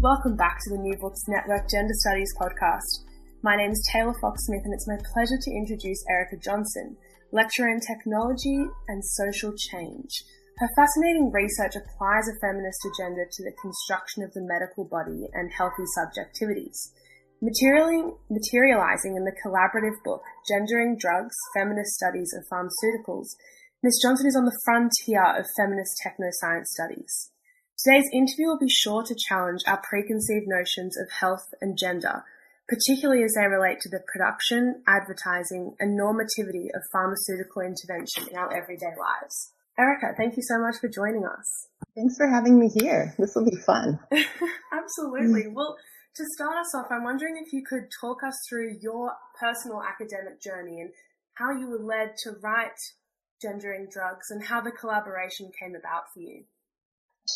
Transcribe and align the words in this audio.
Welcome 0.00 0.32
back 0.32 0.56
to 0.64 0.70
the 0.72 0.80
New 0.80 0.96
Books 0.96 1.28
Network 1.28 1.68
Gender 1.68 1.92
Studies 1.92 2.32
podcast. 2.40 3.04
My 3.44 3.52
name 3.52 3.68
is 3.68 3.84
Taylor 3.92 4.16
Fox 4.16 4.48
Smith, 4.48 4.64
and 4.64 4.72
it's 4.72 4.88
my 4.88 4.96
pleasure 5.12 5.36
to 5.36 5.52
introduce 5.52 6.00
Ericka 6.08 6.40
Johnson, 6.40 6.96
lecturer 7.36 7.68
in 7.68 7.84
technology 7.84 8.64
and 8.88 9.04
social 9.04 9.52
change. 9.52 10.08
Her 10.56 10.72
fascinating 10.72 11.28
research 11.28 11.76
applies 11.76 12.32
a 12.32 12.40
feminist 12.40 12.80
agenda 12.88 13.28
to 13.28 13.44
the 13.44 13.52
construction 13.60 14.24
of 14.24 14.32
the 14.32 14.40
medical 14.40 14.88
body 14.88 15.28
and 15.36 15.52
healthy 15.52 15.84
subjectivities. 15.92 16.96
Materializing 17.44 19.20
in 19.20 19.28
the 19.28 19.36
collaborative 19.36 20.00
book 20.00 20.24
Gendering 20.48 20.96
Drugs, 20.96 21.36
Feminist 21.52 21.92
Studies 22.00 22.32
of 22.32 22.48
Pharmaceuticals, 22.48 23.36
Ms. 23.84 24.00
Johnson 24.00 24.32
is 24.32 24.36
on 24.36 24.48
the 24.48 24.60
frontier 24.64 25.36
of 25.36 25.44
feminist 25.60 25.92
technoscience 26.00 26.72
studies. 26.72 27.36
Today's 27.82 28.10
interview 28.12 28.48
will 28.48 28.58
be 28.58 28.68
sure 28.68 29.02
to 29.04 29.14
challenge 29.16 29.62
our 29.66 29.80
preconceived 29.80 30.44
notions 30.46 30.98
of 30.98 31.10
health 31.10 31.46
and 31.62 31.78
gender, 31.78 32.24
particularly 32.68 33.24
as 33.24 33.32
they 33.32 33.46
relate 33.46 33.80
to 33.80 33.88
the 33.88 34.04
production, 34.12 34.82
advertising, 34.86 35.76
and 35.80 35.98
normativity 35.98 36.68
of 36.76 36.82
pharmaceutical 36.92 37.62
intervention 37.62 38.28
in 38.28 38.36
our 38.36 38.52
everyday 38.52 38.92
lives. 39.00 39.52
Ericka, 39.78 40.14
thank 40.14 40.36
you 40.36 40.42
so 40.42 40.60
much 40.60 40.76
for 40.76 40.88
joining 40.88 41.24
us. 41.24 41.68
Thanks 41.96 42.18
for 42.18 42.28
having 42.28 42.58
me 42.58 42.68
here. 42.68 43.14
This 43.18 43.34
will 43.34 43.46
be 43.46 43.56
fun. 43.64 43.98
Absolutely. 44.12 45.48
Well, 45.48 45.78
to 46.16 46.24
start 46.34 46.58
us 46.58 46.74
off, 46.74 46.88
I'm 46.90 47.04
wondering 47.04 47.42
if 47.42 47.50
you 47.54 47.64
could 47.66 47.88
talk 47.98 48.22
us 48.22 48.36
through 48.46 48.76
your 48.82 49.12
personal 49.40 49.82
academic 49.82 50.42
journey 50.42 50.82
and 50.82 50.90
how 51.32 51.52
you 51.52 51.70
were 51.70 51.82
led 51.82 52.12
to 52.24 52.32
write 52.42 52.76
Gendering 53.40 53.88
Drugs 53.90 54.28
and 54.28 54.44
how 54.44 54.60
the 54.60 54.70
collaboration 54.70 55.50
came 55.58 55.74
about 55.74 56.12
for 56.12 56.20
you. 56.20 56.44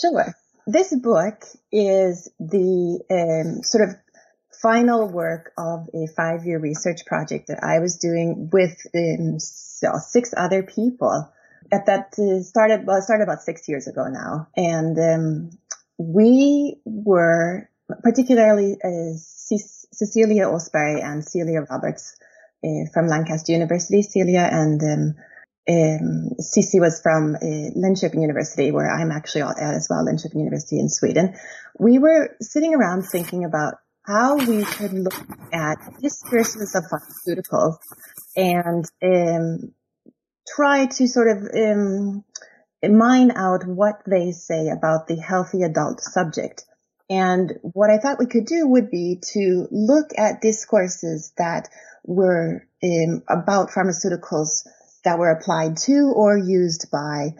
Sure. 0.00 0.34
This 0.66 0.94
book 0.94 1.44
is 1.70 2.30
the 2.40 3.00
um, 3.10 3.62
sort 3.62 3.88
of 3.88 3.96
final 4.62 5.06
work 5.08 5.52
of 5.58 5.88
a 5.92 6.06
five-year 6.16 6.58
research 6.58 7.04
project 7.04 7.48
that 7.48 7.62
I 7.62 7.80
was 7.80 7.96
doing 7.98 8.48
with 8.50 8.76
um, 8.94 9.38
six 9.38 10.32
other 10.36 10.62
people. 10.62 11.30
At 11.72 11.86
that 11.86 12.14
uh, 12.18 12.42
started 12.42 12.86
well, 12.86 13.00
started 13.02 13.24
about 13.24 13.42
six 13.42 13.68
years 13.68 13.86
ago 13.86 14.06
now, 14.08 14.48
and 14.56 14.98
um, 14.98 15.50
we 15.98 16.76
were 16.84 17.68
particularly 18.02 18.76
uh, 18.84 19.16
C- 19.16 19.58
Cecilia 19.92 20.46
Åsberg 20.46 21.02
and 21.02 21.24
Celia 21.24 21.62
Roberts 21.62 22.16
uh, 22.64 22.84
from 22.92 23.08
Lancaster 23.08 23.52
University. 23.52 24.02
Celia 24.02 24.48
and 24.50 24.82
um, 24.82 25.14
um, 25.68 26.30
was 26.74 27.00
from 27.02 27.36
uh, 27.36 27.38
Linköping 27.40 28.20
University, 28.20 28.70
where 28.70 28.90
I'm 28.90 29.10
actually 29.10 29.42
at 29.42 29.58
as 29.58 29.88
well, 29.88 30.04
Linköping 30.04 30.36
University 30.38 30.78
in 30.78 30.88
Sweden. 30.88 31.34
We 31.78 31.98
were 31.98 32.36
sitting 32.40 32.74
around 32.74 33.02
thinking 33.02 33.44
about 33.44 33.74
how 34.06 34.36
we 34.36 34.64
could 34.64 34.92
look 34.92 35.14
at 35.52 35.78
discourses 36.02 36.74
of 36.74 36.84
pharmaceuticals 36.84 37.78
and 38.36 38.84
um, 39.02 39.72
try 40.54 40.86
to 40.86 41.08
sort 41.08 41.28
of 41.28 41.48
um, 41.54 42.24
mine 42.82 43.32
out 43.34 43.66
what 43.66 44.02
they 44.06 44.32
say 44.32 44.68
about 44.68 45.06
the 45.08 45.16
healthy 45.16 45.62
adult 45.62 46.00
subject. 46.00 46.64
And 47.08 47.54
what 47.62 47.90
I 47.90 47.98
thought 47.98 48.18
we 48.18 48.26
could 48.26 48.46
do 48.46 48.66
would 48.68 48.90
be 48.90 49.20
to 49.32 49.68
look 49.70 50.10
at 50.16 50.40
discourses 50.40 51.32
that 51.38 51.68
were 52.04 52.66
um, 52.82 53.22
about 53.28 53.70
pharmaceuticals 53.70 54.66
that 55.04 55.18
were 55.18 55.30
applied 55.30 55.76
to 55.76 56.12
or 56.14 56.36
used 56.36 56.90
by 56.90 57.34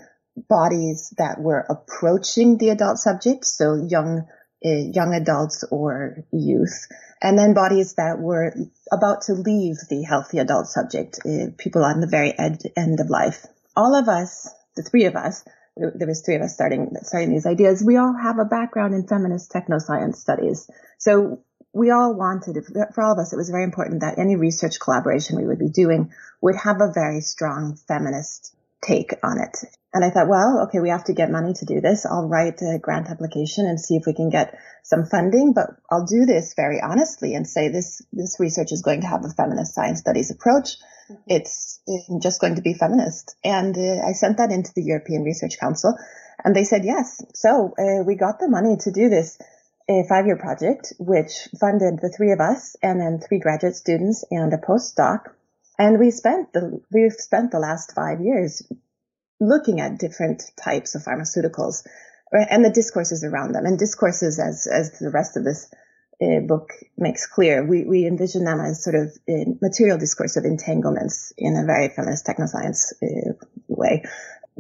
bodies 0.49 1.13
that 1.19 1.41
were 1.41 1.65
approaching 1.69 2.59
the 2.59 2.71
adult 2.71 2.99
subject, 2.99 3.45
so 3.45 3.75
young 3.75 4.27
uh, 4.67 4.71
young 4.71 5.13
adults 5.15 5.63
or 5.71 6.25
youth, 6.33 6.89
and 7.21 7.39
then 7.39 7.53
bodies 7.53 7.95
that 7.95 8.19
were 8.19 8.55
about 8.91 9.23
to 9.23 9.35
leave 9.35 9.77
the 9.91 10.03
healthy 10.03 10.39
adult 10.39 10.67
subject, 10.67 11.21
uh, 11.27 11.47
people 11.59 11.85
on 11.85 12.01
the 12.01 12.07
very 12.07 12.33
ed- 12.39 12.63
end 12.77 12.99
of 12.99 13.11
life. 13.11 13.47
All 13.77 13.95
of 13.95 14.09
us, 14.09 14.49
the 14.75 14.83
three 14.83 15.05
of 15.05 15.17
us, 15.17 15.45
there 15.77 16.07
was 16.07 16.23
three 16.23 16.37
of 16.37 16.43
us 16.43 16.55
starting 16.55 16.91
starting 17.03 17.31
these 17.31 17.47
ideas. 17.47 17.85
We 17.85 17.97
all 17.97 18.15
have 18.15 18.39
a 18.39 18.45
background 18.45 18.95
in 18.95 19.07
feminist 19.07 19.53
technoscience 19.53 20.17
studies, 20.17 20.71
so 20.99 21.43
we 21.75 21.91
all 21.91 22.15
wanted, 22.15 22.65
for 22.95 23.03
all 23.03 23.13
of 23.13 23.19
us, 23.19 23.33
it 23.33 23.37
was 23.37 23.51
very 23.51 23.65
important 23.65 24.01
that 24.01 24.19
any 24.19 24.37
research 24.37 24.79
collaboration 24.79 25.37
we 25.37 25.47
would 25.47 25.59
be 25.59 25.69
doing 25.69 26.13
would 26.41 26.55
have 26.57 26.81
a 26.81 26.93
very 26.93 27.21
strong 27.21 27.77
feminist 27.89 28.55
take 28.81 29.15
on 29.23 29.41
it. 29.41 29.59
And 29.93 30.05
I 30.05 30.11
thought, 30.11 30.29
well, 30.29 30.65
okay, 30.65 30.81
we 30.81 30.91
have 30.91 31.05
to 31.05 31.15
get 31.15 31.31
money 31.31 31.53
to 31.55 31.65
do 31.65 31.81
this. 31.81 32.05
I'll 32.05 32.29
write 32.29 32.61
a 32.63 32.79
grant 32.79 33.09
application 33.09 33.67
and 33.67 33.81
see 33.81 33.97
if 33.97 34.05
we 34.07 34.13
can 34.13 34.29
get 34.29 34.59
some 34.83 35.07
funding, 35.07 35.53
but 35.53 35.71
I'll 35.91 36.05
do 36.05 36.27
this 36.27 36.55
very 36.55 36.81
honestly 36.81 37.35
and 37.35 37.47
say 37.47 37.69
this, 37.69 38.03
this 38.13 38.37
research 38.39 38.73
is 38.73 38.83
going 38.83 39.01
to 39.01 39.07
have 39.07 39.25
a 39.25 39.31
feminist 39.31 39.75
science 39.75 40.01
studies 40.01 40.31
approach. 40.31 40.77
Mm-hmm. 41.11 41.15
It's 41.29 41.81
just 42.21 42.41
going 42.41 42.57
to 42.57 42.63
be 42.63 42.75
feminist. 42.75 43.37
And 43.45 43.77
uh, 43.77 44.07
I 44.07 44.13
sent 44.13 44.39
that 44.39 44.53
into 44.53 44.73
the 44.75 44.83
European 44.83 45.23
Research 45.23 45.59
Council 45.59 45.97
and 46.45 46.55
they 46.55 46.65
said 46.65 46.85
yes. 46.85 47.23
So 47.35 47.75
uh, 47.79 48.05
we 48.05 48.17
got 48.17 48.39
the 48.39 48.49
money 48.49 48.77
to 48.81 48.91
do 48.91 49.09
this 49.09 49.39
a 49.89 50.05
five-year 50.09 50.37
project, 50.37 50.93
which 50.99 51.49
funded 51.61 52.01
the 52.01 52.09
three 52.09 52.33
of 52.33 52.41
us 52.41 52.77
and 52.83 53.01
then 53.01 53.21
three 53.21 53.39
graduate 53.39 53.77
students 53.77 54.25
and 54.31 54.53
a 54.53 54.59
postdoc. 54.59 55.31
And 55.79 55.99
we 55.99 56.11
spent 56.11 56.53
the, 56.53 56.81
we've 56.93 57.13
spent 57.13 57.51
the 57.51 57.59
last 57.59 57.95
five 57.95 58.21
years 58.21 58.63
looking 59.41 59.81
at 59.81 59.99
different 59.99 60.43
types 60.57 60.95
of 60.95 61.03
pharmaceuticals 61.03 61.83
and 62.33 62.65
the 62.65 62.71
discourses 62.71 63.25
around 63.25 63.53
them 63.53 63.67
and 63.67 63.79
discourses 63.79 64.39
as, 64.39 64.67
as 64.67 64.99
the 64.99 65.11
rest 65.11 65.37
of 65.37 65.45
this 65.45 65.71
uh, 66.23 66.41
book 66.41 66.71
makes 66.97 67.27
clear. 67.27 67.65
We, 67.65 67.85
we 67.85 68.07
envision 68.07 68.45
them 68.45 68.61
as 68.61 68.83
sort 68.83 68.97
of 68.97 69.17
uh, 69.29 69.51
material 69.61 69.99
discourse 69.99 70.37
of 70.37 70.45
entanglements 70.45 71.33
in 71.37 71.57
a 71.57 71.65
very 71.65 71.89
feminist 71.89 72.27
technoscience 72.27 72.93
uh, 73.03 73.33
way. 73.69 74.05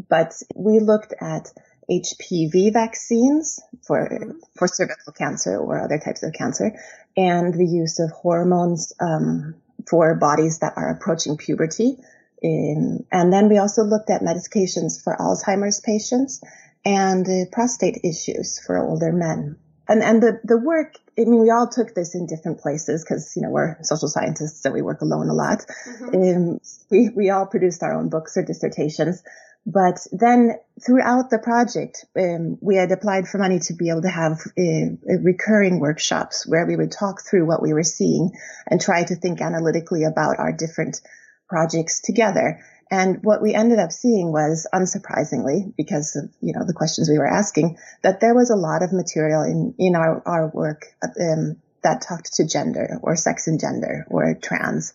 But 0.08 0.34
we 0.54 0.80
looked 0.80 1.14
at 1.20 1.52
HPV 1.90 2.72
vaccines 2.72 3.60
for 3.86 4.08
mm-hmm. 4.08 4.38
for 4.56 4.68
cervical 4.68 5.12
cancer 5.12 5.56
or 5.56 5.80
other 5.80 5.98
types 5.98 6.22
of 6.22 6.32
cancer, 6.32 6.72
and 7.16 7.54
the 7.54 7.66
use 7.66 7.98
of 8.00 8.10
hormones 8.10 8.92
um, 9.00 9.54
for 9.88 10.14
bodies 10.14 10.60
that 10.60 10.74
are 10.76 10.90
approaching 10.90 11.36
puberty. 11.36 11.96
In, 12.42 13.06
and 13.10 13.32
then 13.32 13.48
we 13.48 13.58
also 13.58 13.84
looked 13.84 14.10
at 14.10 14.20
medications 14.20 15.02
for 15.02 15.16
Alzheimer's 15.16 15.80
patients 15.80 16.42
and 16.84 17.26
uh, 17.26 17.50
prostate 17.50 18.00
issues 18.04 18.60
for 18.64 18.78
older 18.78 19.12
men. 19.12 19.56
And 19.88 20.02
and 20.02 20.22
the 20.22 20.40
the 20.44 20.58
work. 20.58 20.94
I 21.16 21.22
mean, 21.22 21.40
we 21.40 21.50
all 21.50 21.68
took 21.68 21.94
this 21.94 22.14
in 22.14 22.26
different 22.26 22.60
places 22.60 23.04
because 23.04 23.34
you 23.36 23.42
know 23.42 23.50
we're 23.50 23.76
social 23.82 24.08
scientists, 24.08 24.62
so 24.62 24.70
we 24.70 24.82
work 24.82 25.02
alone 25.02 25.28
a 25.28 25.34
lot. 25.34 25.60
Mm-hmm. 25.86 26.14
Um, 26.14 26.60
we 26.90 27.10
we 27.10 27.30
all 27.30 27.46
produced 27.46 27.82
our 27.82 27.94
own 27.94 28.08
books 28.08 28.36
or 28.36 28.42
dissertations. 28.42 29.22
But 29.66 30.06
then 30.12 30.58
throughout 30.84 31.30
the 31.30 31.38
project, 31.38 32.04
um, 32.18 32.58
we 32.60 32.76
had 32.76 32.92
applied 32.92 33.26
for 33.26 33.38
money 33.38 33.60
to 33.60 33.72
be 33.72 33.88
able 33.88 34.02
to 34.02 34.10
have 34.10 34.40
uh, 34.58 35.16
recurring 35.22 35.80
workshops 35.80 36.46
where 36.46 36.66
we 36.66 36.76
would 36.76 36.92
talk 36.92 37.22
through 37.22 37.46
what 37.46 37.62
we 37.62 37.72
were 37.72 37.82
seeing 37.82 38.32
and 38.66 38.80
try 38.80 39.04
to 39.04 39.14
think 39.14 39.40
analytically 39.40 40.04
about 40.04 40.38
our 40.38 40.52
different 40.52 41.00
projects 41.48 42.00
together. 42.02 42.60
And 42.90 43.20
what 43.22 43.40
we 43.40 43.54
ended 43.54 43.78
up 43.78 43.90
seeing 43.90 44.32
was, 44.32 44.66
unsurprisingly, 44.72 45.74
because 45.76 46.14
of 46.16 46.30
you 46.40 46.52
know 46.52 46.66
the 46.66 46.74
questions 46.74 47.08
we 47.08 47.18
were 47.18 47.26
asking, 47.26 47.78
that 48.02 48.20
there 48.20 48.34
was 48.34 48.50
a 48.50 48.56
lot 48.56 48.82
of 48.82 48.92
material 48.92 49.42
in 49.42 49.74
in 49.78 49.96
our 49.96 50.22
our 50.26 50.48
work 50.48 50.84
um, 51.02 51.56
that 51.82 52.02
talked 52.02 52.34
to 52.34 52.46
gender 52.46 52.98
or 53.02 53.16
sex 53.16 53.46
and 53.46 53.58
gender 53.58 54.04
or 54.10 54.34
trans 54.34 54.92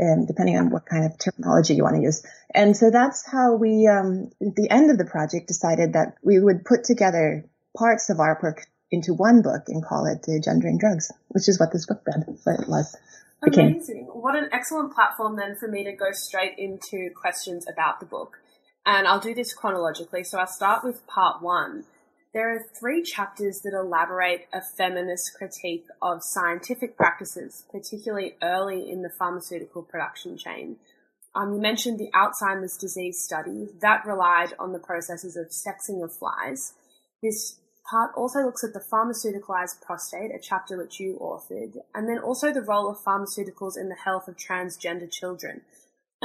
um, 0.00 0.26
depending 0.26 0.56
on 0.56 0.70
what 0.70 0.86
kind 0.86 1.04
of 1.04 1.18
terminology 1.18 1.74
you 1.74 1.82
want 1.82 1.96
to 1.96 2.02
use. 2.02 2.24
And 2.54 2.76
so 2.76 2.90
that's 2.90 3.26
how 3.26 3.54
we, 3.54 3.86
um, 3.86 4.30
at 4.40 4.54
the 4.54 4.70
end 4.70 4.90
of 4.90 4.98
the 4.98 5.04
project, 5.04 5.48
decided 5.48 5.94
that 5.94 6.14
we 6.22 6.38
would 6.38 6.64
put 6.64 6.84
together 6.84 7.44
parts 7.76 8.10
of 8.10 8.20
our 8.20 8.38
work 8.42 8.66
into 8.90 9.12
one 9.14 9.42
book 9.42 9.64
and 9.68 9.84
call 9.84 10.06
it 10.06 10.24
uh, 10.28 10.40
Gendering 10.40 10.78
Drugs, 10.78 11.10
which 11.28 11.48
is 11.48 11.58
what 11.58 11.72
this 11.72 11.86
book 11.86 12.02
did, 12.04 12.24
what 12.44 12.68
was. 12.68 12.96
Amazing. 13.42 14.08
What 14.12 14.34
an 14.34 14.48
excellent 14.52 14.94
platform 14.94 15.36
then 15.36 15.56
for 15.56 15.68
me 15.68 15.84
to 15.84 15.92
go 15.92 16.10
straight 16.12 16.58
into 16.58 17.10
questions 17.14 17.66
about 17.70 18.00
the 18.00 18.06
book. 18.06 18.38
And 18.84 19.06
I'll 19.06 19.20
do 19.20 19.34
this 19.34 19.52
chronologically. 19.52 20.24
So 20.24 20.38
I'll 20.38 20.46
start 20.46 20.84
with 20.84 21.06
part 21.06 21.42
one. 21.42 21.84
There 22.36 22.54
are 22.54 22.66
three 22.78 23.02
chapters 23.02 23.62
that 23.62 23.72
elaborate 23.72 24.46
a 24.52 24.60
feminist 24.60 25.32
critique 25.38 25.86
of 26.02 26.18
scientific 26.22 26.94
practices, 26.94 27.64
particularly 27.72 28.34
early 28.42 28.90
in 28.90 29.00
the 29.00 29.08
pharmaceutical 29.08 29.82
production 29.82 30.36
chain. 30.36 30.76
Um, 31.34 31.54
you 31.54 31.60
mentioned 31.62 31.98
the 31.98 32.10
Alzheimer's 32.14 32.76
disease 32.76 33.22
study 33.22 33.68
that 33.80 34.04
relied 34.04 34.52
on 34.58 34.74
the 34.74 34.78
processes 34.78 35.34
of 35.34 35.46
sexing 35.46 36.04
of 36.04 36.12
flies. 36.14 36.74
This 37.22 37.58
part 37.90 38.10
also 38.14 38.40
looks 38.40 38.62
at 38.62 38.74
the 38.74 38.84
pharmaceuticalized 38.92 39.80
prostate, 39.80 40.30
a 40.30 40.38
chapter 40.38 40.76
which 40.76 41.00
you 41.00 41.18
authored, 41.18 41.78
and 41.94 42.06
then 42.06 42.18
also 42.18 42.52
the 42.52 42.60
role 42.60 42.90
of 42.90 42.98
pharmaceuticals 42.98 43.78
in 43.78 43.88
the 43.88 43.96
health 44.04 44.28
of 44.28 44.36
transgender 44.36 45.10
children. 45.10 45.62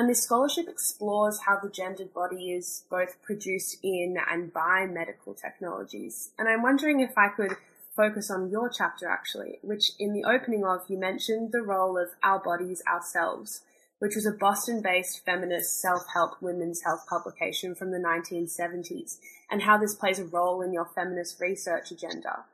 And 0.01 0.09
this 0.09 0.23
scholarship 0.23 0.67
explores 0.67 1.41
how 1.45 1.59
the 1.59 1.69
gendered 1.69 2.11
body 2.11 2.53
is 2.53 2.85
both 2.89 3.21
produced 3.21 3.77
in 3.83 4.17
and 4.27 4.51
by 4.51 4.87
medical 4.87 5.35
technologies. 5.35 6.31
And 6.39 6.49
I'm 6.49 6.63
wondering 6.63 7.01
if 7.01 7.15
I 7.19 7.27
could 7.27 7.55
focus 7.95 8.31
on 8.31 8.49
your 8.49 8.67
chapter 8.67 9.07
actually, 9.07 9.59
which 9.61 9.91
in 9.99 10.13
the 10.13 10.23
opening 10.23 10.65
of 10.65 10.89
you 10.89 10.97
mentioned 10.97 11.51
the 11.51 11.61
role 11.61 11.99
of 11.99 12.07
Our 12.23 12.39
Bodies 12.39 12.81
Ourselves, 12.91 13.61
which 13.99 14.15
was 14.15 14.25
a 14.25 14.31
Boston 14.31 14.81
based 14.81 15.23
feminist 15.23 15.79
self 15.79 16.01
help 16.11 16.41
women's 16.41 16.81
health 16.81 17.05
publication 17.07 17.75
from 17.75 17.91
the 17.91 17.99
1970s, 17.99 19.19
and 19.51 19.61
how 19.61 19.77
this 19.77 19.93
plays 19.93 20.17
a 20.17 20.25
role 20.25 20.63
in 20.63 20.73
your 20.73 20.89
feminist 20.95 21.39
research 21.39 21.91
agenda. 21.91 22.45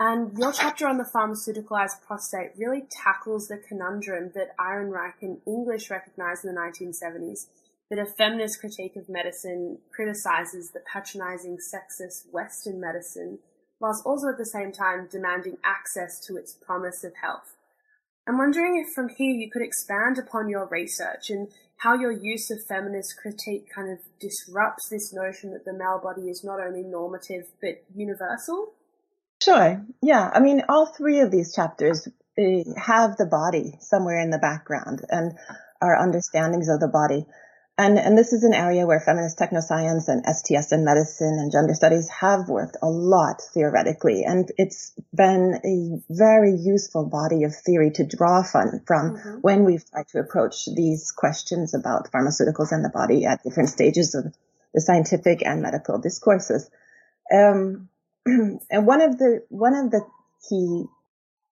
And 0.00 0.36
your 0.36 0.52
chapter 0.52 0.86
on 0.86 0.98
the 0.98 1.08
pharmaceuticalized 1.14 2.02
prostate 2.04 2.52
really 2.56 2.82
tackles 2.90 3.48
the 3.48 3.58
conundrum 3.68 4.32
that 4.34 4.56
Ehrenreich 4.58 5.22
and 5.22 5.38
English 5.46 5.90
recognized 5.90 6.44
in 6.44 6.54
the 6.54 6.60
1970s 6.60 7.46
that 7.90 7.98
a 7.98 8.06
feminist 8.06 8.58
critique 8.58 8.96
of 8.96 9.08
medicine 9.08 9.78
criticizes 9.94 10.70
the 10.70 10.80
patronizing 10.92 11.58
sexist 11.58 12.32
Western 12.32 12.80
medicine, 12.80 13.38
whilst 13.80 14.04
also 14.06 14.28
at 14.28 14.38
the 14.38 14.46
same 14.46 14.72
time 14.72 15.08
demanding 15.10 15.58
access 15.62 16.18
to 16.26 16.36
its 16.36 16.54
promise 16.54 17.04
of 17.04 17.12
health. 17.22 17.54
I'm 18.26 18.38
wondering 18.38 18.82
if 18.82 18.94
from 18.94 19.08
here 19.08 19.34
you 19.34 19.50
could 19.50 19.62
expand 19.62 20.16
upon 20.18 20.48
your 20.48 20.66
research 20.68 21.28
and 21.28 21.48
how 21.78 21.94
your 21.94 22.12
use 22.12 22.50
of 22.50 22.64
feminist 22.68 23.16
critique 23.20 23.68
kind 23.74 23.90
of 23.90 23.98
disrupts 24.20 24.88
this 24.88 25.12
notion 25.12 25.52
that 25.52 25.64
the 25.64 25.72
male 25.72 26.00
body 26.02 26.30
is 26.30 26.44
not 26.44 26.60
only 26.60 26.82
normative 26.82 27.46
but 27.60 27.82
universal. 27.94 28.74
Sure. 29.44 29.84
Yeah. 30.02 30.30
I 30.32 30.40
mean, 30.40 30.62
all 30.68 30.86
three 30.86 31.20
of 31.20 31.30
these 31.30 31.54
chapters 31.54 32.08
have 32.76 33.16
the 33.16 33.26
body 33.26 33.76
somewhere 33.80 34.20
in 34.20 34.30
the 34.30 34.38
background 34.38 35.02
and 35.08 35.32
our 35.80 35.96
understandings 35.96 36.68
of 36.68 36.80
the 36.80 36.88
body. 36.88 37.26
And, 37.78 37.98
and 37.98 38.16
this 38.16 38.32
is 38.32 38.44
an 38.44 38.52
area 38.52 38.86
where 38.86 39.00
feminist 39.00 39.38
technoscience 39.38 40.06
and 40.06 40.24
STS 40.26 40.72
and 40.72 40.84
medicine 40.84 41.38
and 41.40 41.50
gender 41.50 41.74
studies 41.74 42.08
have 42.10 42.48
worked 42.48 42.76
a 42.82 42.86
lot 42.86 43.42
theoretically. 43.54 44.24
And 44.24 44.50
it's 44.58 44.92
been 45.12 45.58
a 45.64 46.12
very 46.12 46.54
useful 46.54 47.06
body 47.06 47.44
of 47.44 47.54
theory 47.54 47.90
to 47.92 48.06
draw 48.06 48.42
from, 48.42 48.80
from 48.86 49.16
mm-hmm. 49.16 49.36
when 49.40 49.64
we've 49.64 49.84
tried 49.90 50.08
to 50.08 50.20
approach 50.20 50.66
these 50.66 51.10
questions 51.10 51.74
about 51.74 52.12
pharmaceuticals 52.12 52.72
and 52.72 52.84
the 52.84 52.90
body 52.90 53.24
at 53.24 53.42
different 53.42 53.70
stages 53.70 54.14
of 54.14 54.32
the 54.74 54.80
scientific 54.80 55.44
and 55.44 55.62
medical 55.62 55.98
discourses. 55.98 56.70
Um, 57.32 57.88
and 58.26 58.86
one 58.86 59.00
of 59.00 59.18
the, 59.18 59.44
one 59.48 59.74
of 59.74 59.90
the 59.90 60.04
key 60.48 60.84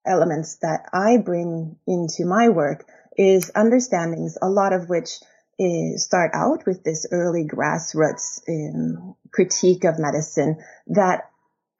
elements 0.06 0.56
that 0.56 0.88
I 0.92 1.18
bring 1.18 1.76
into 1.86 2.24
my 2.24 2.48
work 2.48 2.86
is 3.16 3.50
understandings, 3.54 4.38
a 4.40 4.48
lot 4.48 4.72
of 4.72 4.88
which 4.88 5.10
uh, 5.60 5.96
start 5.96 6.30
out 6.34 6.64
with 6.66 6.82
this 6.84 7.06
early 7.12 7.44
grassroots 7.44 8.40
um, 8.48 9.14
critique 9.30 9.84
of 9.84 9.98
medicine 9.98 10.56
that 10.86 11.28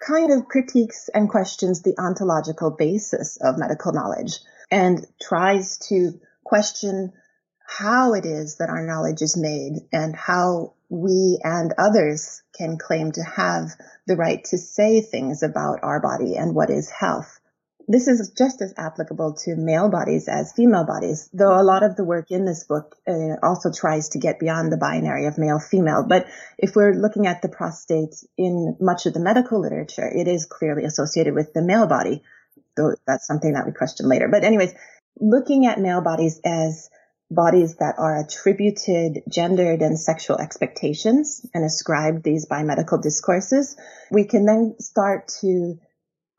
kind 0.01 0.31
of 0.31 0.47
critiques 0.47 1.09
and 1.15 1.29
questions 1.29 1.83
the 1.83 1.99
ontological 1.99 2.71
basis 2.71 3.37
of 3.41 3.59
medical 3.59 3.93
knowledge 3.93 4.39
and 4.71 5.07
tries 5.21 5.79
to 5.79 6.21
question 6.45 7.13
how 7.79 8.15
it 8.15 8.27
is 8.27 8.57
that 8.57 8.69
our 8.69 8.85
knowledge 8.85 9.23
is 9.23 9.37
made 9.37 9.75
and 9.93 10.15
how 10.17 10.75
we 10.89 11.39
and 11.45 11.73
others 11.79 12.43
can 12.57 12.77
claim 12.77 13.13
to 13.13 13.23
have 13.23 13.71
the 14.09 14.17
right 14.17 14.43
to 14.45 14.59
say 14.59 15.01
things 15.01 15.45
about 15.45 15.79
our 15.83 16.01
body 16.01 16.35
and 16.37 16.53
what 16.55 16.69
is 16.69 16.91
health. 16.91 17.39
This 17.87 18.09
is 18.09 18.33
just 18.37 18.61
as 18.61 18.75
applicable 18.77 19.35
to 19.45 19.55
male 19.55 19.89
bodies 19.89 20.27
as 20.29 20.53
female 20.53 20.85
bodies, 20.85 21.31
though 21.33 21.61
a 21.61 21.63
lot 21.63 21.85
of 21.85 21.95
the 21.95 22.05
work 22.05 22.31
in 22.31 22.45
this 22.45 22.65
book 22.65 22.97
uh, 23.09 23.37
also 23.43 23.71
tries 23.73 24.11
to 24.11 24.19
get 24.19 24.41
beyond 24.41 24.73
the 24.73 24.77
binary 24.77 25.27
of 25.27 25.39
male 25.39 25.61
female. 25.61 26.05
But 26.07 26.27
if 26.59 26.75
we're 26.75 26.95
looking 26.95 27.29
at 27.29 27.41
the 27.41 27.49
prostate 27.49 28.17
in 28.37 28.77
much 28.81 29.07
of 29.07 29.15
the 29.15 29.21
medical 29.21 29.61
literature, 29.61 30.09
it 30.09 30.27
is 30.27 30.45
clearly 30.45 30.85
associated 30.85 31.35
with 31.35 31.53
the 31.53 31.63
male 31.63 31.87
body, 31.87 32.23
though 32.77 32.95
that's 33.07 33.27
something 33.27 33.53
that 33.53 33.67
we 33.67 33.73
question 33.73 34.09
later. 34.09 34.29
But 34.29 34.45
anyways, 34.45 34.75
looking 35.21 35.67
at 35.67 35.81
male 35.81 36.01
bodies 36.01 36.41
as 36.45 36.91
bodies 37.31 37.77
that 37.77 37.95
are 37.99 38.19
attributed 38.19 39.23
gendered 39.29 39.83
and 39.83 39.99
sexual 39.99 40.39
expectations 40.39 41.47
and 41.55 41.65
ascribed 41.65 42.25
these 42.25 42.47
by 42.47 42.63
medical 42.63 42.99
discourses, 42.99 43.77
we 44.11 44.25
can 44.25 44.45
then 44.45 44.75
start 44.81 45.29
to 45.41 45.79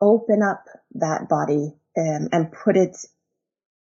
open 0.01 0.41
up 0.43 0.65
that 0.95 1.29
body 1.29 1.73
um, 1.97 2.27
and 2.31 2.51
put 2.51 2.75
it 2.75 2.97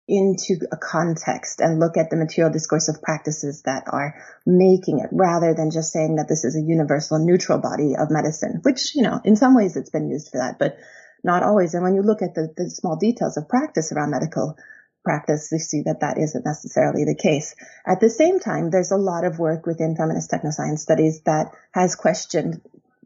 into 0.08 0.56
a 0.72 0.78
context 0.78 1.62
and 1.62 1.80
look 1.80 1.96
at 1.96 2.10
the 2.10 2.18
material 2.18 2.52
discursive 2.52 3.02
practices 3.02 3.64
that 3.64 3.84
are 3.88 4.16
making 4.46 5.00
it 5.00 5.10
rather 5.12 5.54
than 5.54 5.72
just 5.72 5.92
saying 5.94 6.18
that 6.18 6.28
this 6.28 6.44
is 6.44 6.56
a 6.56 6.62
universal 6.62 7.20
neutral 7.20 7.58
body 7.58 7.96
of 7.98 8.12
medicine, 8.12 8.60
which, 8.64 8.96
you 8.96 9.02
know, 9.02 9.20
in 9.24 9.36
some 9.36 9.56
ways 9.56 9.78
it's 9.78 9.90
been 9.90 10.10
used 10.10 10.30
for 10.30 10.40
that, 10.40 10.60
but 10.60 10.78
not 11.24 11.42
always. 11.42 11.74
And 11.74 11.84
when 11.84 11.96
you 11.96 12.02
look 12.02 12.22
at 12.22 12.36
the, 12.36 12.54
the 12.56 12.70
small 12.70 12.98
details 12.98 13.38
of 13.38 13.48
practice 13.48 13.94
around 13.94 14.12
medical 14.12 14.58
practice, 15.04 15.50
you 15.52 15.60
see 15.60 15.84
that 15.84 16.02
that 16.02 16.18
isn't 16.18 16.46
necessarily 16.46 17.06
the 17.06 17.16
case. 17.16 17.56
At 17.86 18.00
the 18.00 18.10
same 18.10 18.40
time, 18.40 18.70
there's 18.70 18.92
a 18.92 18.98
lot 18.98 19.26
of 19.26 19.40
work 19.40 19.66
within 19.66 19.96
feminist 19.96 20.32
technoscience 20.32 20.80
studies 20.80 21.22
that 21.22 21.52
has 21.72 21.96
questioned 21.96 22.62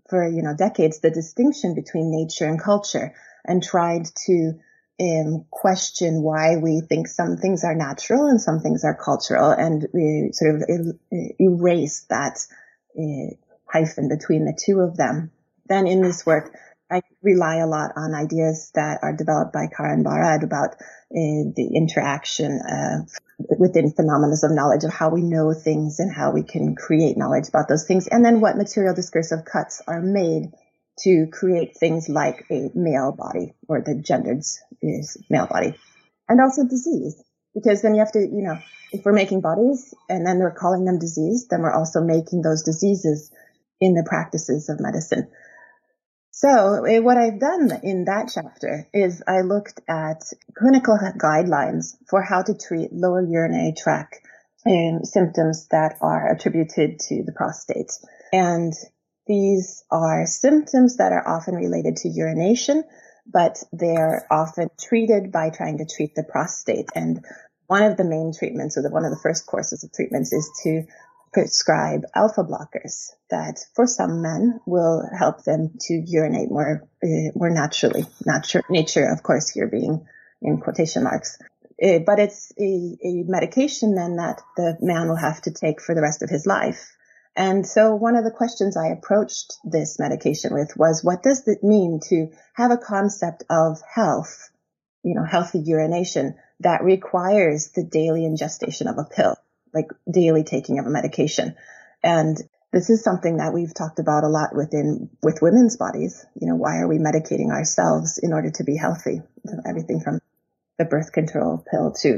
for, 0.10 0.28
you 0.28 0.42
know, 0.42 0.56
decades 0.56 1.00
the 1.00 1.12
distinction 1.12 1.76
between 1.76 2.12
nature 2.12 2.46
and 2.46 2.62
culture 2.62 3.14
and 3.46 3.64
tried 3.64 4.06
to 4.26 4.54
um, 5.00 5.46
question 5.52 6.22
why 6.22 6.58
we 6.58 6.82
think 6.82 7.08
some 7.08 7.38
things 7.38 7.64
are 7.64 7.76
natural 7.76 8.28
and 8.28 8.42
some 8.42 8.60
things 8.60 8.84
are 8.84 8.96
cultural 8.96 9.52
and 9.52 9.88
we 9.94 10.30
sort 10.34 10.56
of 10.56 10.64
erase 11.40 12.06
that 12.10 12.40
uh, 12.98 13.36
hyphen 13.72 14.10
between 14.10 14.46
the 14.46 14.58
two 14.60 14.80
of 14.80 14.98
them. 14.98 15.32
Then 15.68 15.88
in 15.88 16.02
this 16.02 16.26
work, 16.26 16.56
I 16.90 17.02
rely 17.22 17.58
a 17.58 17.68
lot 17.68 17.92
on 17.96 18.16
ideas 18.16 18.72
that 18.76 19.00
are 19.02 19.16
developed 19.16 19.54
by 19.54 19.68
Karen 19.68 20.04
Barad 20.04 20.44
about 20.44 20.72
uh, 20.72 21.52
the 21.56 21.72
interaction 21.76 22.62
within 23.60 23.92
phenomena 23.92 24.36
of 24.42 24.52
knowledge 24.52 24.84
of 24.84 24.94
how 24.94 25.10
we 25.10 25.22
know 25.22 25.54
things 25.54 26.00
and 26.00 26.14
how 26.14 26.32
we 26.32 26.44
can 26.44 26.76
create 26.76 27.18
knowledge 27.18 27.50
about 27.50 27.68
those 27.68 27.86
things, 27.86 28.08
and 28.08 28.24
then 28.24 28.42
what 28.42 28.58
material 28.58 28.96
discursive 28.96 29.46
cuts 29.46 29.82
are 29.88 30.02
made 30.02 30.52
to 31.00 31.28
create 31.32 31.78
things 31.78 32.10
like 32.10 32.46
a 32.50 32.72
male 32.74 33.12
body 33.12 33.54
or 33.68 33.82
the 33.82 33.96
gendered 33.96 34.44
is 34.82 35.18
male 35.30 35.46
body 35.46 35.76
and 36.28 36.42
also 36.42 36.64
disease. 36.64 37.22
Because 37.54 37.82
then 37.82 37.96
you 37.96 38.00
have 38.00 38.12
to, 38.12 38.20
you 38.20 38.44
know, 38.44 38.58
if 38.92 39.04
we're 39.04 39.14
making 39.14 39.42
bodies 39.42 39.94
and 40.10 40.26
then 40.26 40.40
we're 40.40 40.54
calling 40.54 40.86
them 40.86 41.00
disease, 41.00 41.48
then 41.50 41.62
we're 41.62 41.74
also 41.74 42.02
making 42.02 42.42
those 42.42 42.64
diseases 42.64 43.32
in 43.80 43.94
the 43.94 44.06
practices 44.08 44.70
of 44.70 44.80
medicine. 44.80 45.30
So 46.40 46.86
eh, 46.86 47.00
what 47.00 47.18
I've 47.18 47.40
done 47.40 47.72
in 47.82 48.06
that 48.06 48.30
chapter 48.32 48.88
is 48.94 49.24
I 49.28 49.42
looked 49.42 49.82
at 49.90 50.22
clinical 50.56 50.96
guidelines 51.18 51.96
for 52.08 52.22
how 52.22 52.44
to 52.44 52.54
treat 52.54 52.94
lower 52.94 53.24
urinary 53.24 53.74
tract 53.76 54.20
um, 54.68 55.00
symptoms 55.04 55.68
that 55.72 55.96
are 56.00 56.32
attributed 56.32 57.00
to 57.08 57.24
the 57.24 57.32
prostate. 57.32 57.92
And 58.32 58.72
these 59.26 59.84
are 59.90 60.28
symptoms 60.28 60.98
that 60.98 61.12
are 61.12 61.28
often 61.28 61.56
related 61.56 61.96
to 61.98 62.10
urination, 62.10 62.84
but 63.26 63.58
they're 63.72 64.28
often 64.30 64.70
treated 64.80 65.32
by 65.32 65.50
trying 65.50 65.80
to 65.80 65.86
treat 65.86 66.14
the 66.14 66.24
prostate. 66.24 66.90
And 66.94 67.26
one 67.66 67.82
of 67.82 67.98
the 67.98 68.04
main 68.04 68.32
treatments, 68.38 68.78
or 68.78 68.84
the, 68.84 68.92
one 68.92 69.06
of 69.06 69.12
the 69.12 69.20
first 69.24 69.48
courses 69.48 69.84
of 69.84 69.92
treatments, 69.92 70.32
is 70.32 70.52
to 70.66 70.84
prescribe 71.34 72.04
alpha 72.16 72.44
blockers 72.44 73.12
that, 73.30 73.60
for 73.76 73.88
some 73.88 74.22
men, 74.22 74.60
will 74.66 75.08
help 75.18 75.44
them 75.44 75.74
to 75.82 75.94
urinate 75.94 76.50
more 76.50 76.88
uh, 77.04 77.32
more 77.36 77.50
naturally. 77.50 78.06
Nature, 78.26 78.64
nature, 78.70 79.10
of 79.12 79.24
course, 79.24 79.50
here 79.50 79.68
being 79.68 80.06
in 80.42 80.60
quotation 80.60 81.04
marks. 81.04 81.38
Uh, 81.82 82.00
but 82.00 82.18
it's 82.20 82.52
a, 82.60 82.98
a 83.04 83.24
medication 83.28 83.94
then 83.94 84.16
that 84.16 84.42
the 84.56 84.78
man 84.82 85.08
will 85.08 85.16
have 85.16 85.42
to 85.42 85.52
take 85.52 85.82
for 85.82 85.94
the 85.94 86.02
rest 86.02 86.24
of 86.24 86.30
his 86.30 86.46
life. 86.46 86.96
And 87.36 87.68
so 87.68 87.94
one 87.94 88.16
of 88.16 88.24
the 88.24 88.32
questions 88.32 88.76
I 88.76 88.88
approached 88.88 89.54
this 89.64 90.00
medication 90.00 90.56
with 90.56 90.76
was, 90.76 91.04
what 91.04 91.22
does 91.22 91.48
it 91.48 91.64
mean 91.64 92.00
to 92.10 92.32
have 92.54 92.72
a 92.72 92.78
concept 92.78 93.44
of 93.48 93.80
health, 93.94 94.50
you 95.04 95.14
know, 95.14 95.24
healthy 95.24 95.60
urination 95.60 96.34
that 96.62 96.84
requires 96.84 97.70
the 97.76 97.84
daily 97.84 98.26
ingestion 98.26 98.88
of 98.88 98.98
a 98.98 99.04
pill, 99.04 99.36
like 99.74 99.88
daily 100.10 100.44
taking 100.44 100.80
of 100.80 100.86
a 100.86 100.90
medication. 100.90 101.56
And 102.04 102.38
this 102.74 102.90
is 102.90 103.04
something 103.04 103.38
that 103.38 103.54
we've 103.54 103.74
talked 103.74 104.00
about 104.00 104.24
a 104.24 104.30
lot 104.30 104.56
within 104.56 105.10
with 105.24 105.42
women's 105.42 105.78
bodies. 105.78 106.26
You 106.40 106.48
know, 106.48 106.56
why 106.56 106.78
are 106.78 106.88
we 106.88 106.98
medicating 106.98 107.50
ourselves 107.50 108.20
in 108.22 108.34
order 108.34 108.52
to 108.52 108.64
be 108.64 108.76
healthy? 108.76 109.22
Everything 109.66 110.02
from 110.02 110.20
the 110.78 110.86
birth 110.86 111.12
control 111.12 111.66
pill 111.72 111.92
to 112.02 112.10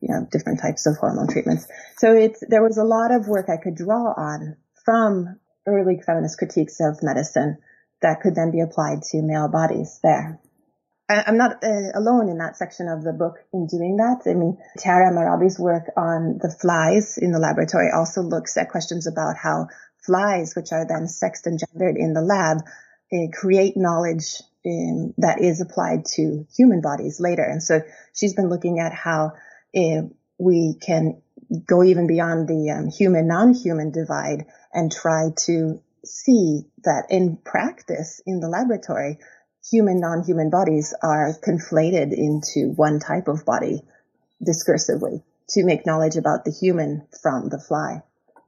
you 0.00 0.08
know 0.08 0.26
different 0.30 0.60
types 0.60 0.86
of 0.86 0.96
hormone 0.96 1.28
treatments. 1.28 1.66
So 1.98 2.12
it's 2.14 2.42
there 2.48 2.62
was 2.62 2.78
a 2.78 2.84
lot 2.84 3.12
of 3.12 3.28
work 3.28 3.48
I 3.48 3.62
could 3.62 3.74
draw 3.74 4.12
on 4.16 4.56
from 4.84 5.38
early 5.66 6.00
feminist 6.00 6.38
critiques 6.38 6.78
of 6.80 7.02
medicine 7.02 7.58
that 8.02 8.20
could 8.20 8.34
then 8.34 8.52
be 8.52 8.60
applied 8.60 9.02
to 9.02 9.22
male 9.22 9.48
bodies 9.48 9.98
there. 10.02 10.38
I'm 11.08 11.36
not 11.36 11.62
uh, 11.62 11.92
alone 11.94 12.28
in 12.28 12.38
that 12.38 12.56
section 12.56 12.88
of 12.88 13.04
the 13.04 13.12
book 13.12 13.36
in 13.52 13.66
doing 13.66 13.96
that. 13.96 14.22
I 14.26 14.34
mean, 14.34 14.58
Tara 14.78 15.12
Mehrabi's 15.12 15.58
work 15.58 15.84
on 15.96 16.38
the 16.42 16.50
flies 16.50 17.16
in 17.16 17.30
the 17.30 17.38
laboratory 17.38 17.90
also 17.94 18.22
looks 18.22 18.56
at 18.56 18.70
questions 18.70 19.06
about 19.06 19.36
how 19.36 19.68
flies, 20.04 20.54
which 20.56 20.72
are 20.72 20.86
then 20.86 21.06
sexed 21.06 21.46
and 21.46 21.60
gendered 21.60 21.96
in 21.96 22.12
the 22.12 22.22
lab, 22.22 22.58
uh, 23.12 23.30
create 23.32 23.76
knowledge 23.76 24.42
in, 24.64 25.14
that 25.18 25.40
is 25.40 25.60
applied 25.60 26.06
to 26.16 26.44
human 26.56 26.80
bodies 26.80 27.20
later. 27.20 27.44
And 27.44 27.62
so 27.62 27.82
she's 28.12 28.34
been 28.34 28.48
looking 28.48 28.80
at 28.80 28.92
how 28.92 29.32
uh, 29.76 30.02
we 30.38 30.74
can 30.80 31.22
go 31.66 31.84
even 31.84 32.08
beyond 32.08 32.48
the 32.48 32.70
um, 32.70 32.88
human 32.88 33.28
non-human 33.28 33.92
divide 33.92 34.46
and 34.72 34.90
try 34.90 35.30
to 35.44 35.80
see 36.04 36.64
that 36.84 37.06
in 37.10 37.36
practice 37.36 38.20
in 38.26 38.40
the 38.40 38.48
laboratory, 38.48 39.18
human 39.70 40.00
non-human 40.00 40.50
bodies 40.50 40.94
are 41.02 41.34
conflated 41.44 42.12
into 42.12 42.72
one 42.74 43.00
type 43.00 43.28
of 43.28 43.44
body 43.44 43.82
discursively 44.42 45.22
to 45.48 45.64
make 45.64 45.86
knowledge 45.86 46.16
about 46.16 46.44
the 46.44 46.50
human 46.50 47.06
from 47.22 47.48
the 47.48 47.58
fly. 47.58 48.02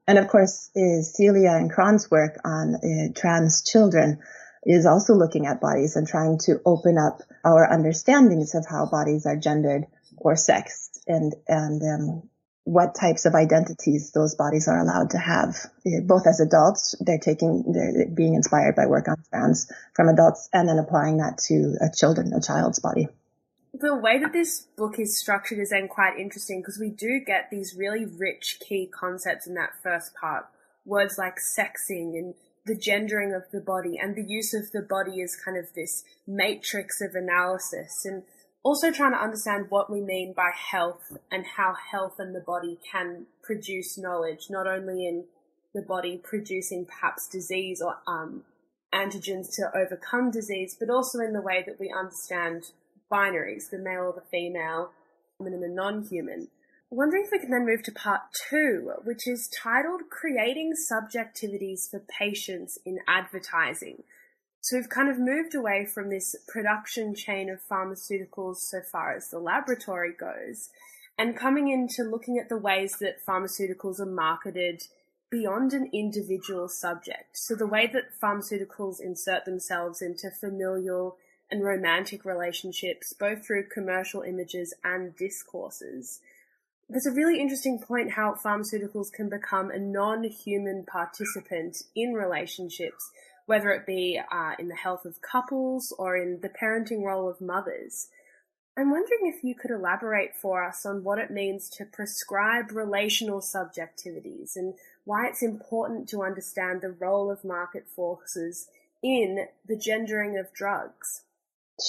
And 0.06 0.18
of 0.18 0.28
course, 0.28 0.70
Celia 0.74 1.50
and 1.50 1.70
Cron's 1.70 2.10
work 2.10 2.40
on 2.44 2.76
uh, 2.76 3.12
trans 3.14 3.62
children 3.62 4.20
is 4.64 4.86
also 4.86 5.14
looking 5.14 5.46
at 5.46 5.60
bodies 5.60 5.96
and 5.96 6.06
trying 6.06 6.38
to 6.38 6.60
open 6.64 6.98
up 6.98 7.22
our 7.44 7.70
understandings 7.70 8.54
of 8.54 8.66
how 8.68 8.86
bodies 8.86 9.26
are 9.26 9.36
gendered 9.36 9.86
or 10.16 10.34
sexed 10.34 11.02
and, 11.06 11.34
and, 11.46 11.82
um, 11.82 12.28
what 12.68 12.94
types 12.94 13.24
of 13.24 13.34
identities 13.34 14.12
those 14.12 14.34
bodies 14.34 14.68
are 14.68 14.78
allowed 14.78 15.10
to 15.10 15.18
have. 15.18 15.56
Eh, 15.86 16.00
both 16.04 16.26
as 16.26 16.38
adults, 16.38 16.94
they're 17.00 17.18
taking, 17.18 17.64
they're 17.72 18.06
being 18.06 18.34
inspired 18.34 18.76
by 18.76 18.86
work 18.86 19.08
on 19.08 19.16
trans 19.30 19.72
from 19.94 20.08
adults 20.08 20.50
and 20.52 20.68
then 20.68 20.78
applying 20.78 21.16
that 21.16 21.38
to 21.38 21.76
a 21.80 21.88
children, 21.94 22.34
a 22.34 22.42
child's 22.42 22.78
body. 22.78 23.08
The 23.72 23.96
way 23.96 24.18
that 24.18 24.34
this 24.34 24.66
book 24.76 24.98
is 24.98 25.18
structured 25.18 25.58
is 25.58 25.70
then 25.70 25.88
quite 25.88 26.18
interesting 26.18 26.60
because 26.60 26.78
we 26.78 26.90
do 26.90 27.20
get 27.24 27.48
these 27.50 27.74
really 27.74 28.04
rich 28.04 28.58
key 28.60 28.86
concepts 28.86 29.46
in 29.46 29.54
that 29.54 29.70
first 29.82 30.14
part. 30.14 30.46
Words 30.84 31.16
like 31.16 31.36
sexing 31.36 32.18
and 32.18 32.34
the 32.66 32.76
gendering 32.76 33.32
of 33.32 33.44
the 33.50 33.60
body 33.60 33.98
and 33.98 34.14
the 34.14 34.24
use 34.24 34.52
of 34.52 34.72
the 34.72 34.82
body 34.82 35.22
as 35.22 35.34
kind 35.34 35.56
of 35.56 35.72
this 35.74 36.04
matrix 36.26 37.00
of 37.00 37.14
analysis 37.14 38.04
and 38.04 38.24
also 38.62 38.90
trying 38.90 39.12
to 39.12 39.22
understand 39.22 39.66
what 39.68 39.90
we 39.90 40.00
mean 40.00 40.32
by 40.36 40.50
health 40.54 41.16
and 41.30 41.44
how 41.56 41.74
health 41.92 42.16
and 42.18 42.34
the 42.34 42.40
body 42.40 42.78
can 42.90 43.26
produce 43.42 43.96
knowledge, 43.96 44.46
not 44.50 44.66
only 44.66 45.06
in 45.06 45.24
the 45.74 45.82
body 45.82 46.20
producing 46.22 46.86
perhaps 46.86 47.28
disease 47.28 47.80
or 47.80 47.98
um, 48.06 48.42
antigens 48.92 49.46
to 49.54 49.70
overcome 49.74 50.30
disease, 50.30 50.76
but 50.78 50.90
also 50.90 51.18
in 51.18 51.32
the 51.32 51.42
way 51.42 51.62
that 51.66 51.78
we 51.78 51.92
understand 51.96 52.64
binaries, 53.10 53.70
the 53.70 53.78
male 53.78 54.02
or 54.02 54.12
the 54.12 54.28
female, 54.30 54.90
human 55.38 55.54
and 55.54 55.62
the 55.62 55.68
non-human. 55.68 56.48
Wondering 56.90 57.24
if 57.24 57.30
we 57.30 57.38
can 57.38 57.50
then 57.50 57.66
move 57.66 57.82
to 57.82 57.92
part 57.92 58.22
two, 58.48 58.92
which 59.04 59.26
is 59.26 59.50
titled 59.62 60.02
Creating 60.10 60.72
Subjectivities 60.90 61.90
for 61.90 62.00
Patients 62.00 62.78
in 62.86 62.98
Advertising. 63.06 64.04
So 64.60 64.76
we've 64.76 64.88
kind 64.88 65.08
of 65.08 65.18
moved 65.18 65.54
away 65.54 65.86
from 65.86 66.10
this 66.10 66.34
production 66.48 67.14
chain 67.14 67.48
of 67.48 67.60
pharmaceuticals 67.70 68.56
so 68.56 68.80
far 68.80 69.14
as 69.14 69.30
the 69.30 69.38
laboratory 69.38 70.12
goes, 70.12 70.70
and 71.16 71.36
coming 71.36 71.68
into 71.68 72.02
looking 72.02 72.38
at 72.38 72.48
the 72.48 72.58
ways 72.58 72.96
that 73.00 73.24
pharmaceuticals 73.24 74.00
are 74.00 74.06
marketed 74.06 74.82
beyond 75.30 75.72
an 75.72 75.90
individual 75.92 76.68
subject. 76.68 77.36
So 77.36 77.54
the 77.54 77.66
way 77.66 77.86
that 77.92 78.18
pharmaceuticals 78.20 79.00
insert 79.00 79.44
themselves 79.44 80.00
into 80.00 80.30
familial 80.30 81.16
and 81.50 81.64
romantic 81.64 82.24
relationships, 82.24 83.12
both 83.12 83.46
through 83.46 83.68
commercial 83.68 84.22
images 84.22 84.74
and 84.84 85.16
discourses. 85.16 86.20
There's 86.88 87.06
a 87.06 87.12
really 87.12 87.40
interesting 87.40 87.78
point 87.78 88.12
how 88.12 88.34
pharmaceuticals 88.34 89.12
can 89.12 89.28
become 89.28 89.70
a 89.70 89.78
non-human 89.78 90.84
participant 90.84 91.82
in 91.94 92.14
relationships 92.14 93.10
whether 93.48 93.70
it 93.70 93.86
be 93.86 94.20
uh, 94.30 94.52
in 94.58 94.68
the 94.68 94.76
health 94.76 95.06
of 95.06 95.22
couples 95.22 95.90
or 95.98 96.18
in 96.18 96.38
the 96.42 96.50
parenting 96.50 97.02
role 97.02 97.30
of 97.30 97.40
mothers. 97.40 98.08
I'm 98.76 98.90
wondering 98.90 99.32
if 99.34 99.42
you 99.42 99.54
could 99.54 99.70
elaborate 99.70 100.36
for 100.36 100.62
us 100.62 100.84
on 100.84 101.02
what 101.02 101.18
it 101.18 101.30
means 101.30 101.70
to 101.70 101.86
prescribe 101.86 102.70
relational 102.70 103.40
subjectivities 103.40 104.54
and 104.54 104.74
why 105.04 105.26
it's 105.28 105.42
important 105.42 106.10
to 106.10 106.22
understand 106.22 106.82
the 106.82 106.90
role 106.90 107.30
of 107.30 107.42
market 107.42 107.86
forces 107.88 108.68
in 109.02 109.46
the 109.66 109.76
gendering 109.76 110.38
of 110.38 110.52
drugs. 110.52 111.22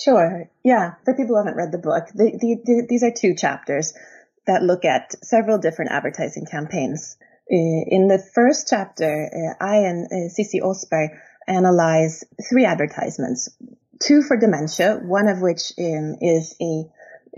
Sure. 0.03 0.49
Yeah. 0.63 0.93
For 1.03 1.13
people 1.13 1.35
who 1.35 1.43
haven't 1.43 1.57
read 1.57 1.73
the 1.73 1.77
book, 1.77 2.07
the, 2.15 2.31
the, 2.39 2.61
the, 2.63 2.85
these 2.87 3.03
are 3.03 3.11
two 3.11 3.35
chapters 3.35 3.93
that 4.47 4.63
look 4.63 4.85
at 4.85 5.13
several 5.23 5.57
different 5.57 5.91
advertising 5.91 6.45
campaigns. 6.45 7.17
Uh, 7.51 7.83
in 7.87 8.07
the 8.07 8.23
first 8.33 8.67
chapter, 8.69 9.29
uh, 9.59 9.63
I 9.63 9.77
and 9.77 10.05
uh, 10.05 10.29
Cissi 10.29 10.61
Åsberg 10.61 11.09
analyze 11.49 12.23
three 12.49 12.65
advertisements, 12.65 13.49
two 13.99 14.21
for 14.21 14.37
dementia, 14.37 15.01
one 15.03 15.27
of 15.27 15.41
which 15.41 15.73
um, 15.79 16.15
is 16.21 16.55
a 16.61 16.85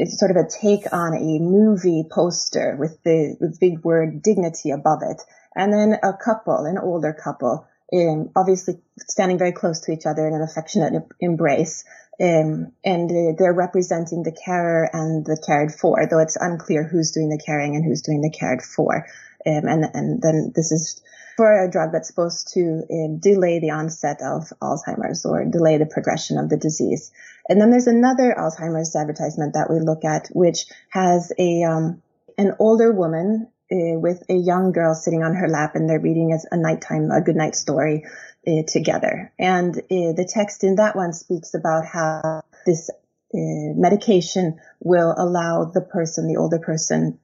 sort 0.05 0.31
of 0.31 0.37
a 0.37 0.47
take 0.47 0.91
on 0.93 1.13
a 1.13 1.39
movie 1.39 2.05
poster 2.09 2.75
with 2.79 3.01
the 3.03 3.35
with 3.39 3.59
big 3.59 3.83
word 3.83 4.21
dignity 4.21 4.71
above 4.71 4.99
it, 5.03 5.21
and 5.55 5.73
then 5.73 5.93
a 6.03 6.13
couple, 6.13 6.65
an 6.65 6.77
older 6.77 7.13
couple, 7.13 7.67
um, 7.93 8.29
obviously 8.35 8.79
standing 8.99 9.37
very 9.37 9.51
close 9.51 9.81
to 9.81 9.91
each 9.91 10.05
other 10.05 10.27
in 10.27 10.33
an 10.33 10.41
affectionate 10.41 11.03
embrace, 11.19 11.83
um, 12.21 12.71
and 12.83 13.11
uh, 13.11 13.35
they're 13.37 13.53
representing 13.53 14.23
the 14.23 14.31
carer 14.31 14.89
and 14.93 15.25
the 15.25 15.41
cared 15.45 15.71
for, 15.73 16.07
though 16.09 16.19
it's 16.19 16.37
unclear 16.39 16.83
who's 16.83 17.11
doing 17.11 17.29
the 17.29 17.41
caring 17.43 17.75
and 17.75 17.83
who's 17.83 18.01
doing 18.01 18.21
the 18.21 18.29
cared 18.29 18.61
for. 18.61 19.07
Um, 19.45 19.67
and 19.67 19.85
and 19.93 20.21
then 20.21 20.51
this 20.55 20.71
is 20.71 21.01
for 21.37 21.63
a 21.63 21.71
drug 21.71 21.91
that's 21.91 22.07
supposed 22.07 22.53
to 22.53 22.83
uh, 22.83 23.17
delay 23.19 23.59
the 23.59 23.71
onset 23.71 24.21
of 24.21 24.51
Alzheimer's 24.61 25.25
or 25.25 25.45
delay 25.45 25.77
the 25.77 25.85
progression 25.85 26.37
of 26.37 26.49
the 26.49 26.57
disease. 26.57 27.11
And 27.47 27.59
then 27.59 27.71
there's 27.71 27.87
another 27.87 28.35
Alzheimer's 28.37 28.95
advertisement 28.95 29.53
that 29.53 29.69
we 29.69 29.79
look 29.79 30.05
at, 30.05 30.27
which 30.33 30.65
has 30.89 31.31
a 31.39 31.63
um, 31.63 32.01
an 32.37 32.55
older 32.59 32.91
woman 32.91 33.47
uh, 33.71 33.97
with 33.99 34.23
a 34.29 34.35
young 34.35 34.71
girl 34.71 34.93
sitting 34.93 35.23
on 35.23 35.35
her 35.35 35.47
lap, 35.47 35.75
and 35.75 35.89
they're 35.89 35.99
reading 35.99 36.33
a, 36.33 36.55
a 36.55 36.57
nighttime, 36.57 37.09
a 37.11 37.21
good 37.21 37.35
night 37.35 37.55
story 37.55 38.03
uh, 38.47 38.63
together. 38.67 39.31
And 39.39 39.75
uh, 39.77 40.13
the 40.13 40.29
text 40.29 40.63
in 40.63 40.75
that 40.75 40.95
one 40.95 41.13
speaks 41.13 41.53
about 41.53 41.85
how 41.85 42.43
this 42.65 42.89
uh, 42.89 43.73
medication 43.75 44.59
will 44.79 45.13
allow 45.17 45.65
the 45.65 45.81
person, 45.81 46.27
the 46.27 46.37
older 46.37 46.59
person, 46.59 47.19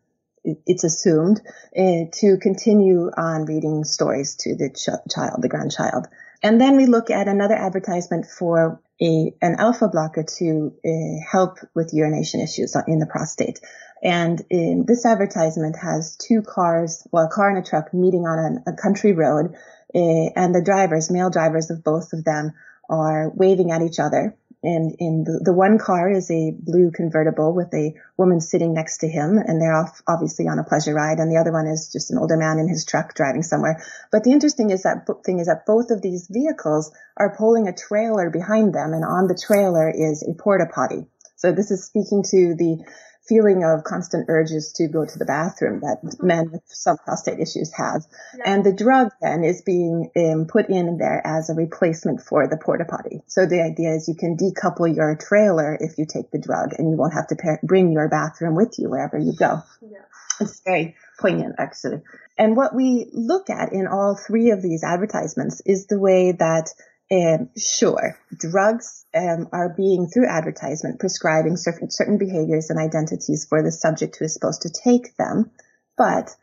it's 0.66 0.84
assumed, 0.84 1.42
uh, 1.78 2.06
to 2.14 2.38
continue 2.42 3.12
on 3.16 3.46
reading 3.46 3.84
stories 3.84 4.36
to 4.38 4.56
the 4.56 4.70
ch- 4.70 5.14
child, 5.14 5.42
the 5.42 5.50
grandchild. 5.50 6.08
And 6.44 6.62
then 6.62 6.78
we 6.78 6.86
look 6.86 7.10
at 7.10 7.28
another 7.28 7.56
advertisement 7.56 8.26
for 8.26 8.80
a, 9.02 9.34
an 9.42 9.56
alpha 9.60 9.88
blocker 9.88 10.24
to 10.38 10.74
uh, 10.86 11.30
help 11.30 11.58
with 11.76 11.94
urination 11.94 12.42
issues 12.42 12.76
in 12.88 13.00
the 13.00 13.06
prostate. 13.06 13.60
And 14.04 14.42
in 14.50 14.86
this 14.88 15.06
advertisement 15.06 15.76
has 15.82 16.16
two 16.16 16.42
cars, 16.42 17.08
well, 17.12 17.26
a 17.26 17.30
car 17.30 17.50
and 17.50 17.58
a 17.58 17.68
truck 17.68 17.94
meeting 17.94 18.28
on 18.28 18.62
a, 18.68 18.72
a 18.72 18.74
country 18.76 19.14
road, 19.14 19.56
uh, 19.96 20.30
and 20.36 20.54
the 20.54 20.64
drivers, 20.64 21.10
male 21.10 21.30
drivers 21.30 21.70
of 21.72 21.84
both 21.84 22.14
of 22.14 22.24
them, 22.24 22.54
are 22.90 23.30
waving 23.30 23.72
at 23.72 23.82
each 23.82 24.00
other 24.00 24.36
and 24.64 24.96
in 24.98 25.24
the, 25.24 25.40
the, 25.44 25.54
one 25.54 25.78
car 25.78 26.10
is 26.10 26.32
a 26.32 26.52
blue 26.52 26.90
convertible 26.92 27.54
with 27.54 27.72
a 27.76 27.94
woman 28.18 28.42
sitting 28.42 28.74
next 28.74 29.00
to 29.00 29.08
him 29.08 29.38
and 29.38 29.62
they're 29.62 29.76
off 29.76 30.02
obviously 30.08 30.48
on 30.48 30.58
a 30.58 30.64
pleasure 30.64 30.96
ride 30.96 31.20
and 31.20 31.32
the 31.32 31.40
other 31.40 31.52
one 31.52 31.68
is 31.68 31.92
just 31.92 32.10
an 32.10 32.18
older 32.18 32.38
man 32.38 32.58
in 32.58 32.68
his 32.68 32.84
truck 32.84 33.14
driving 33.14 33.44
somewhere. 33.44 33.84
But 34.12 34.24
the 34.24 34.32
interesting 34.32 34.72
is 34.72 34.84
that 34.84 35.06
thing 35.24 35.40
is 35.40 35.46
that 35.46 35.68
both 35.68 35.92
of 35.92 36.02
these 36.02 36.28
vehicles 36.28 36.92
are 37.16 37.36
pulling 37.38 37.68
a 37.68 37.76
trailer 37.76 38.32
behind 38.32 38.74
them 38.74 38.94
and 38.94 39.06
on 39.06 39.28
the 39.28 39.40
trailer 39.40 39.90
is 39.90 40.24
a 40.24 40.34
porta 40.34 40.66
potty. 40.66 41.06
So 41.36 41.52
this 41.52 41.70
is 41.70 41.86
speaking 41.86 42.24
to 42.32 42.56
the 42.56 42.84
feeling 43.28 43.64
of 43.64 43.84
constant 43.84 44.26
urges 44.30 44.72
to 44.74 44.88
go 44.88 45.06
to 45.06 45.20
the 45.20 45.26
bathroom 45.26 45.82
that 45.82 46.04
mm-hmm. 46.04 46.28
men 46.28 46.52
with 46.52 46.62
some 46.68 46.98
prostate 46.98 47.40
issues 47.40 47.72
have. 47.74 48.06
Yeah. 48.38 48.44
And 48.46 48.66
the 48.66 48.74
drug 48.74 49.12
then 49.22 49.44
is 49.44 49.62
being 49.62 50.12
um, 50.16 50.46
put 50.46 50.70
in 50.70 50.98
there 50.98 51.22
as 51.26 51.50
a 51.50 51.54
replacement 51.54 52.22
for 52.22 52.48
the 52.48 52.58
porta 52.58 52.86
potty. 52.86 53.22
So 53.28 53.46
the 53.46 53.62
idea 53.62 53.92
is 53.92 54.08
you 54.08 54.16
can 54.16 54.38
decouple 54.38 54.94
your 54.96 55.16
trailer 55.16 55.78
if 55.80 55.98
you 55.98 56.06
take 56.06 56.32
the 56.32 56.40
drug 56.40 56.74
and 56.78 56.90
you 56.90 56.98
won't 56.98 57.14
have 57.14 57.28
to 57.28 57.36
pair, 57.36 57.60
bring 57.64 57.92
your 57.92 58.10
bathroom 58.10 58.56
with 58.56 58.80
you 58.80 58.90
wherever 58.90 59.18
you 59.18 59.34
go. 59.34 59.62
Yeah. 59.82 60.00
It's 60.40 60.62
very 60.62 60.96
poignant 61.20 61.56
actually. 61.58 62.02
And 62.38 62.56
what 62.56 62.76
we 62.76 63.10
look 63.14 63.50
at 63.50 63.74
in 63.74 63.88
all 63.88 64.16
three 64.16 64.52
of 64.52 64.62
these 64.62 64.84
advertisements 64.84 65.62
is 65.66 65.88
the 65.88 66.00
way 66.00 66.34
that 66.34 66.70
um, 67.12 67.50
sure, 67.58 68.20
drugs 68.38 69.06
um, 69.16 69.48
are 69.54 69.70
being 69.70 70.08
through 70.08 70.28
advertisement 70.28 71.00
prescribing 71.00 71.56
certain 71.56 71.90
certain 71.90 72.18
behaviors 72.18 72.70
and 72.70 72.80
identities 72.80 73.46
for 73.48 73.64
the 73.64 73.72
subject 73.72 74.18
who 74.18 74.26
is 74.26 74.34
supposed 74.34 74.64
to 74.64 74.70
take 74.70 75.16
them, 75.16 75.52
but 75.98 76.36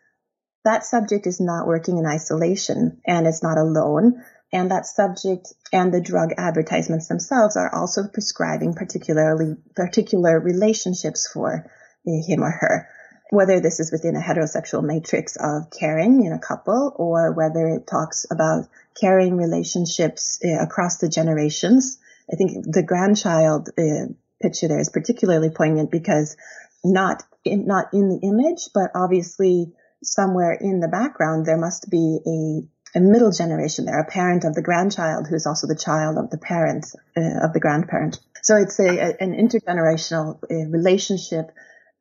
that 0.65 0.85
subject 0.85 1.27
is 1.27 1.41
not 1.41 1.67
working 1.67 1.99
in 1.99 2.07
isolation 2.07 3.01
and 3.07 3.27
it's 3.27 3.43
not 3.43 3.59
alone. 3.59 4.25
And 4.53 4.71
that 4.71 4.87
subject 4.87 5.53
and 5.73 5.93
the 5.93 6.01
drug 6.01 6.31
advertisements 6.39 7.09
themselves 7.09 7.57
are 7.57 7.75
also 7.75 8.07
prescribing 8.07 8.75
particularly 8.75 9.57
particular 9.75 10.41
relationships 10.41 11.29
for 11.31 11.71
him 12.07 12.43
or 12.43 12.51
her 12.51 12.89
whether 13.31 13.61
this 13.61 13.81
is 13.81 13.91
within 13.91 14.17
a 14.17 14.21
heterosexual 14.21 14.85
matrix 14.85 15.37
of 15.37 15.71
caring 15.71 16.25
in 16.25 16.33
a 16.33 16.39
couple 16.39 16.95
or 16.97 17.33
whether 17.33 17.69
it 17.69 17.87
talks 17.87 18.27
about 18.31 18.69
caring 18.99 19.37
relationships 19.37 20.39
uh, 20.45 20.63
across 20.63 20.99
the 20.99 21.09
generations. 21.09 21.99
I 22.33 22.37
think 22.37 22.65
the 22.65 22.83
grandchild 22.83 23.71
uh, 23.79 24.13
picture 24.41 24.69
there 24.69 24.81
is 24.81 24.91
particularly 24.91 25.51
poignant 25.51 25.91
because 25.91 26.37
not 26.85 27.23
in, 27.45 27.67
not 27.67 27.93
in 27.93 28.09
the 28.09 28.21
image, 28.23 28.69
but 28.75 28.91
obviously 28.95 29.73
somewhere 30.03 30.53
in 30.53 30.81
the 30.81 30.89
background 30.89 31.47
there 31.47 31.57
must 31.57 31.91
be 31.91 32.19
a, 32.27 32.99
a 32.99 33.01
middle 33.01 33.33
generation 33.33 33.87
there, 33.87 34.01
a 34.01 34.11
parent 34.11 34.45
of 34.45 34.55
the 34.55 34.63
grandchild 34.63 35.27
who's 35.27 35.47
also 35.47 35.67
the 35.67 35.75
child 35.75 36.19
of 36.19 36.31
the 36.31 36.39
parent 36.39 36.87
uh, 37.17 37.45
of 37.45 37.53
the 37.53 37.61
grandparent. 37.61 38.21
So 38.43 38.57
it's 38.57 38.79
a, 38.79 38.87
a 38.87 39.17
an 39.21 39.33
intergenerational 39.33 40.39
relationship 40.51 41.51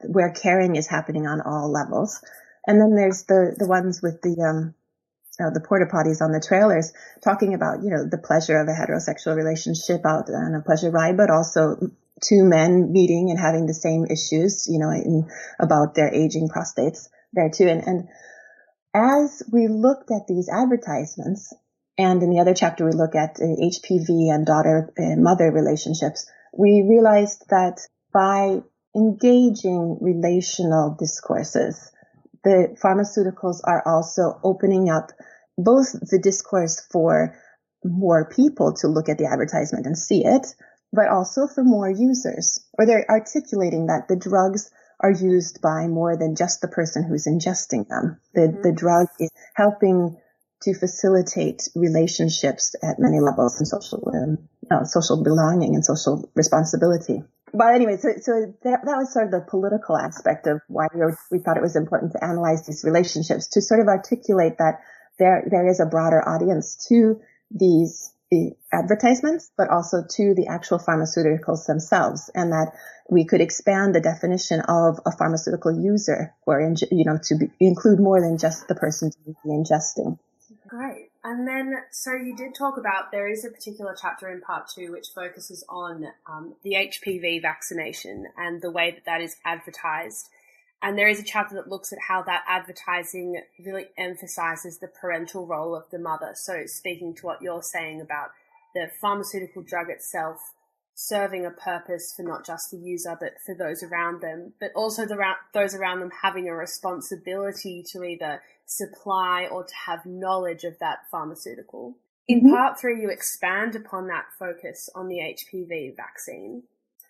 where 0.07 0.31
caring 0.31 0.75
is 0.75 0.87
happening 0.87 1.27
on 1.27 1.41
all 1.41 1.71
levels. 1.71 2.23
And 2.65 2.79
then 2.79 2.95
there's 2.95 3.23
the, 3.23 3.55
the 3.57 3.67
ones 3.67 4.01
with 4.01 4.21
the, 4.21 4.41
um, 4.41 4.75
uh, 5.39 5.49
the 5.49 5.61
porta 5.61 5.85
potties 5.85 6.21
on 6.21 6.31
the 6.31 6.43
trailers 6.45 6.93
talking 7.23 7.53
about, 7.53 7.83
you 7.83 7.89
know, 7.89 8.07
the 8.09 8.17
pleasure 8.17 8.59
of 8.59 8.67
a 8.67 8.71
heterosexual 8.71 9.35
relationship 9.35 10.05
out 10.05 10.29
on 10.29 10.55
a 10.55 10.61
pleasure 10.61 10.91
ride, 10.91 11.17
but 11.17 11.29
also 11.29 11.77
two 12.23 12.43
men 12.43 12.91
meeting 12.91 13.29
and 13.29 13.39
having 13.39 13.65
the 13.65 13.73
same 13.73 14.05
issues, 14.05 14.67
you 14.69 14.79
know, 14.79 14.91
in, 14.91 15.27
about 15.59 15.95
their 15.95 16.13
aging 16.13 16.49
prostates 16.49 17.09
there 17.33 17.49
too. 17.49 17.67
And, 17.67 17.83
and 17.85 18.07
as 18.93 19.43
we 19.51 19.67
looked 19.67 20.11
at 20.11 20.27
these 20.27 20.49
advertisements, 20.49 21.53
and 21.97 22.23
in 22.23 22.29
the 22.29 22.39
other 22.39 22.53
chapter 22.53 22.85
we 22.85 22.91
look 22.91 23.15
at 23.15 23.37
uh, 23.39 23.45
HPV 23.45 24.33
and 24.33 24.45
daughter 24.45 24.93
uh, 24.97 25.19
mother 25.19 25.51
relationships, 25.51 26.29
we 26.57 26.85
realized 26.87 27.43
that 27.49 27.79
by 28.13 28.61
engaging 28.95 29.97
relational 30.01 30.95
discourses. 30.99 31.91
The 32.43 32.75
pharmaceuticals 32.81 33.61
are 33.63 33.83
also 33.85 34.39
opening 34.43 34.89
up 34.89 35.11
both 35.57 35.91
the 36.09 36.19
discourse 36.19 36.85
for 36.91 37.35
more 37.83 38.29
people 38.29 38.73
to 38.73 38.87
look 38.87 39.09
at 39.09 39.17
the 39.17 39.25
advertisement 39.25 39.85
and 39.85 39.97
see 39.97 40.25
it, 40.25 40.47
but 40.91 41.07
also 41.07 41.47
for 41.47 41.63
more 41.63 41.89
users. 41.89 42.59
Or 42.77 42.85
they're 42.85 43.09
articulating 43.09 43.87
that 43.87 44.07
the 44.07 44.15
drugs 44.15 44.71
are 44.99 45.11
used 45.11 45.61
by 45.61 45.87
more 45.87 46.17
than 46.17 46.35
just 46.35 46.61
the 46.61 46.67
person 46.67 47.03
who's 47.03 47.27
ingesting 47.27 47.87
them. 47.87 48.19
The, 48.33 48.41
mm-hmm. 48.41 48.61
the 48.61 48.71
drug 48.71 49.07
is 49.19 49.31
helping 49.53 50.17
to 50.63 50.73
facilitate 50.73 51.67
relationships 51.75 52.75
at 52.81 52.99
many 52.99 53.19
levels 53.19 53.57
and 53.59 53.67
social, 53.67 54.09
um, 54.13 54.37
uh, 54.71 54.85
social 54.85 55.21
belonging 55.23 55.75
and 55.75 55.83
social 55.83 56.29
responsibility 56.35 57.23
but 57.53 57.75
anyway, 57.75 57.97
so, 57.97 58.09
so 58.19 58.53
that, 58.63 58.81
that 58.83 58.97
was 58.97 59.13
sort 59.13 59.25
of 59.25 59.31
the 59.31 59.45
political 59.47 59.95
aspect 59.97 60.47
of 60.47 60.61
why 60.67 60.87
we, 60.93 60.99
were, 60.99 61.17
we 61.31 61.39
thought 61.39 61.57
it 61.57 61.61
was 61.61 61.75
important 61.75 62.13
to 62.13 62.23
analyze 62.23 62.65
these 62.65 62.83
relationships 62.83 63.47
to 63.49 63.61
sort 63.61 63.79
of 63.79 63.87
articulate 63.87 64.57
that 64.57 64.81
there, 65.19 65.47
there 65.49 65.67
is 65.67 65.79
a 65.79 65.85
broader 65.85 66.27
audience 66.27 66.87
to 66.89 67.21
these 67.51 68.13
the 68.33 68.51
advertisements, 68.71 69.51
but 69.55 69.69
also 69.69 70.03
to 70.09 70.33
the 70.33 70.47
actual 70.47 70.79
pharmaceuticals 70.79 71.67
themselves, 71.67 72.31
and 72.33 72.51
that 72.51 72.71
we 73.07 73.25
could 73.25 73.41
expand 73.41 73.93
the 73.93 74.01
definition 74.01 74.59
of 74.61 74.99
a 75.05 75.11
pharmaceutical 75.11 75.71
user, 75.71 76.33
or 76.47 76.59
you 76.59 77.05
know, 77.05 77.19
to 77.25 77.35
be, 77.35 77.51
include 77.59 77.99
more 77.99 78.19
than 78.19 78.39
just 78.39 78.67
the 78.67 78.73
person 78.73 79.11
ingesting. 79.45 80.17
Great. 80.67 81.11
And 81.25 81.47
then, 81.47 81.73
so 81.91 82.11
you 82.13 82.35
did 82.35 82.53
talk 82.53 82.77
about 82.77 83.11
there 83.11 83.29
is 83.29 83.45
a 83.45 83.49
particular 83.49 83.95
chapter 83.99 84.29
in 84.29 84.41
part 84.41 84.67
two 84.67 84.91
which 84.91 85.07
focuses 85.15 85.63
on 85.69 86.07
um, 86.29 86.55
the 86.63 86.73
HPV 86.73 87.41
vaccination 87.41 88.27
and 88.37 88.61
the 88.61 88.71
way 88.71 88.91
that 88.91 89.05
that 89.05 89.21
is 89.21 89.37
advertised. 89.45 90.27
And 90.81 90.97
there 90.97 91.07
is 91.07 91.21
a 91.21 91.23
chapter 91.23 91.55
that 91.55 91.69
looks 91.69 91.93
at 91.93 91.99
how 92.09 92.23
that 92.23 92.43
advertising 92.45 93.41
really 93.65 93.85
emphasizes 93.97 94.79
the 94.79 94.89
parental 94.89 95.47
role 95.47 95.73
of 95.75 95.89
the 95.91 95.99
mother. 95.99 96.31
So, 96.35 96.65
speaking 96.65 97.15
to 97.15 97.25
what 97.25 97.41
you're 97.41 97.63
saying 97.63 98.01
about 98.01 98.31
the 98.75 98.89
pharmaceutical 98.99 99.61
drug 99.61 99.89
itself 99.89 100.53
serving 100.95 101.45
a 101.45 101.51
purpose 101.51 102.13
for 102.15 102.23
not 102.23 102.45
just 102.45 102.69
the 102.69 102.77
user, 102.77 103.17
but 103.19 103.33
for 103.45 103.55
those 103.55 103.81
around 103.81 104.21
them, 104.21 104.53
but 104.59 104.71
also 104.75 105.05
the, 105.05 105.17
those 105.53 105.73
around 105.73 105.99
them 105.99 106.11
having 106.21 106.47
a 106.47 106.55
responsibility 106.55 107.83
to 107.91 108.03
either 108.03 108.41
supply 108.65 109.47
or 109.51 109.63
to 109.63 109.73
have 109.87 110.05
knowledge 110.05 110.63
of 110.63 110.79
that 110.79 110.99
pharmaceutical. 111.11 111.97
In 112.27 112.39
mm-hmm. 112.39 112.53
part 112.53 112.79
three, 112.79 113.01
you 113.01 113.09
expand 113.09 113.75
upon 113.75 114.07
that 114.07 114.25
focus 114.39 114.89
on 114.95 115.07
the 115.07 115.17
HPV 115.17 115.95
vaccine. 115.95 116.63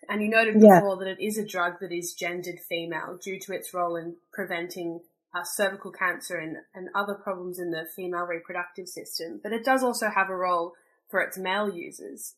And 0.08 0.22
you 0.22 0.28
noted 0.28 0.56
yeah. 0.60 0.80
before 0.80 0.96
that 0.98 1.08
it 1.08 1.24
is 1.24 1.38
a 1.38 1.46
drug 1.46 1.74
that 1.80 1.92
is 1.92 2.14
gendered 2.14 2.60
female 2.68 3.18
due 3.22 3.38
to 3.40 3.54
its 3.54 3.72
role 3.72 3.96
in 3.96 4.16
preventing 4.32 5.00
uh, 5.34 5.42
cervical 5.44 5.90
cancer 5.90 6.36
and, 6.36 6.56
and 6.74 6.88
other 6.94 7.14
problems 7.14 7.58
in 7.58 7.70
the 7.70 7.84
female 7.96 8.26
reproductive 8.26 8.88
system. 8.88 9.40
But 9.42 9.52
it 9.52 9.64
does 9.64 9.82
also 9.82 10.08
have 10.14 10.30
a 10.30 10.36
role 10.36 10.74
for 11.08 11.20
its 11.20 11.38
male 11.38 11.72
users. 11.72 12.34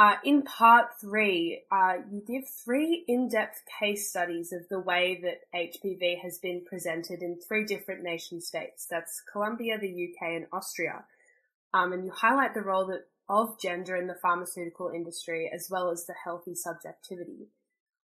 Uh, 0.00 0.16
in 0.24 0.40
part 0.40 0.98
three, 0.98 1.60
uh, 1.70 1.96
you 2.10 2.22
give 2.26 2.48
three 2.64 3.04
in-depth 3.06 3.60
case 3.78 4.08
studies 4.08 4.50
of 4.50 4.66
the 4.70 4.80
way 4.80 5.20
that 5.22 5.40
HPV 5.54 6.18
has 6.22 6.38
been 6.38 6.64
presented 6.64 7.20
in 7.20 7.38
three 7.38 7.66
different 7.66 8.02
nation 8.02 8.40
states. 8.40 8.86
That's 8.90 9.22
Colombia, 9.30 9.78
the 9.78 10.08
UK, 10.08 10.36
and 10.36 10.46
Austria. 10.54 11.04
Um, 11.74 11.92
and 11.92 12.06
you 12.06 12.12
highlight 12.12 12.54
the 12.54 12.62
role 12.62 12.86
that, 12.86 13.08
of 13.28 13.60
gender 13.60 13.94
in 13.94 14.06
the 14.06 14.16
pharmaceutical 14.22 14.88
industry 14.88 15.50
as 15.52 15.68
well 15.70 15.90
as 15.90 16.06
the 16.06 16.14
healthy 16.24 16.54
subjectivity. 16.54 17.48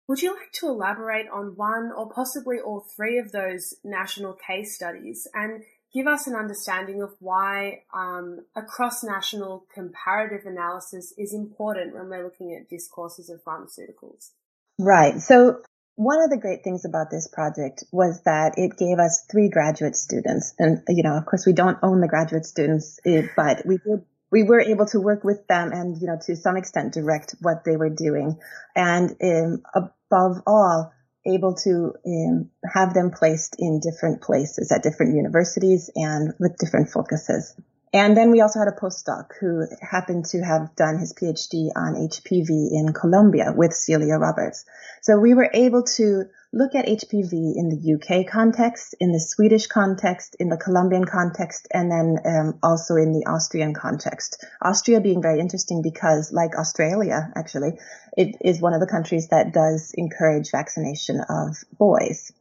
Would 0.10 0.22
you 0.22 0.32
like 0.36 0.52
to 0.56 0.68
elaborate 0.68 1.30
on 1.30 1.56
one 1.56 1.94
or 1.96 2.12
possibly 2.12 2.58
all 2.60 2.86
three 2.94 3.18
of 3.20 3.32
those 3.32 3.74
national 3.86 4.34
case 4.34 4.76
studies 4.76 5.30
and 5.34 5.64
give 5.96 6.08
us 6.08 6.28
an 6.28 6.36
understanding 6.36 7.02
of 7.02 7.12
why 7.20 7.84
um, 7.94 8.40
a 8.56 8.62
cross-national 8.62 9.66
comparative 9.74 10.46
analysis 10.46 11.14
is 11.18 11.34
important 11.34 11.96
when 11.96 12.10
we're 12.10 12.24
looking 12.24 12.54
at 12.54 12.70
discourses 12.70 13.30
of 13.30 13.42
pharmaceuticals. 13.44 14.32
Right. 14.78 15.22
So 15.22 15.62
one 15.96 16.22
of 16.22 16.30
the 16.30 16.38
great 16.38 16.66
things 16.66 16.84
about 16.84 17.10
this 17.10 17.30
project 17.30 17.86
was 17.94 18.22
that 18.26 18.56
it 18.58 18.78
gave 18.78 19.00
us 19.00 19.26
three 19.32 19.48
graduate 19.48 19.96
students. 19.96 20.54
And, 20.60 20.82
you 20.90 21.02
know, 21.02 21.16
of 21.16 21.26
course 21.26 21.46
we 21.48 21.54
don't 21.54 21.78
own 21.82 22.02
the 22.02 22.10
graduate 22.10 22.46
students, 22.46 23.00
eh, 23.06 23.28
but 23.38 23.66
we 23.66 23.78
did, 23.78 24.04
we 24.30 24.44
were 24.44 24.60
able 24.60 24.88
to 24.88 25.00
work 25.00 25.24
with 25.24 25.48
them 25.48 25.72
and, 25.72 25.96
you 26.02 26.08
know, 26.08 26.20
to 26.26 26.36
some 26.36 26.58
extent 26.58 26.94
direct 26.94 27.36
what 27.42 27.64
they 27.64 27.78
were 27.78 27.90
doing. 27.90 28.38
And 28.76 29.16
um, 29.24 29.64
above 29.74 30.42
all, 30.46 30.92
able 31.28 31.56
to 31.56 31.94
um, 32.06 32.50
have 32.74 32.94
them 32.94 33.12
placed 33.12 33.56
in 33.60 33.80
different 33.80 34.22
places 34.22 34.72
at 34.72 34.84
different 34.84 35.16
universities 35.16 35.90
and 35.96 36.34
with 36.40 36.58
different 36.58 36.90
focuses. 36.90 37.56
And 37.96 38.18
then 38.18 38.30
we 38.30 38.42
also 38.42 38.60
had 38.60 38.68
a 38.68 38.74
postdoc 38.74 39.28
who 39.40 39.66
happened 39.82 40.26
to 40.26 40.42
have 40.42 40.76
done 40.76 41.00
his 41.00 41.14
PhD 41.14 41.70
on 41.78 41.96
HPV 41.96 42.50
in 42.74 42.92
Colombia 42.92 43.54
with 43.56 43.74
Celia 43.74 44.18
Roberts. 44.18 44.66
So 45.02 45.18
we 45.18 45.34
were 45.34 45.50
able 45.54 45.84
to 45.96 46.26
look 46.52 46.76
at 46.76 46.88
HPV 46.88 47.32
in 47.56 47.70
the 47.70 47.94
UK 47.96 48.28
context, 48.28 48.96
in 49.00 49.14
the 49.14 49.20
Swedish 49.22 49.68
context, 49.68 50.36
in 50.42 50.50
the 50.50 50.58
Colombian 50.58 51.06
context, 51.06 51.70
and 51.72 51.90
then 51.90 52.18
um, 52.26 52.60
also 52.62 52.98
in 52.98 53.14
the 53.14 53.28
Austrian 53.32 53.74
context. 53.74 54.46
Austria 54.62 55.00
being 55.00 55.22
very 55.22 55.40
interesting 55.40 55.82
because, 55.82 56.34
like 56.34 56.58
Australia, 56.58 57.32
actually, 57.34 57.80
it 58.18 58.36
is 58.42 58.60
one 58.60 58.74
of 58.74 58.82
the 58.82 58.88
countries 58.88 59.30
that 59.30 59.54
does 59.54 59.94
encourage 59.96 60.52
vaccination 60.52 61.22
of 61.30 61.56
boys. 61.80 62.34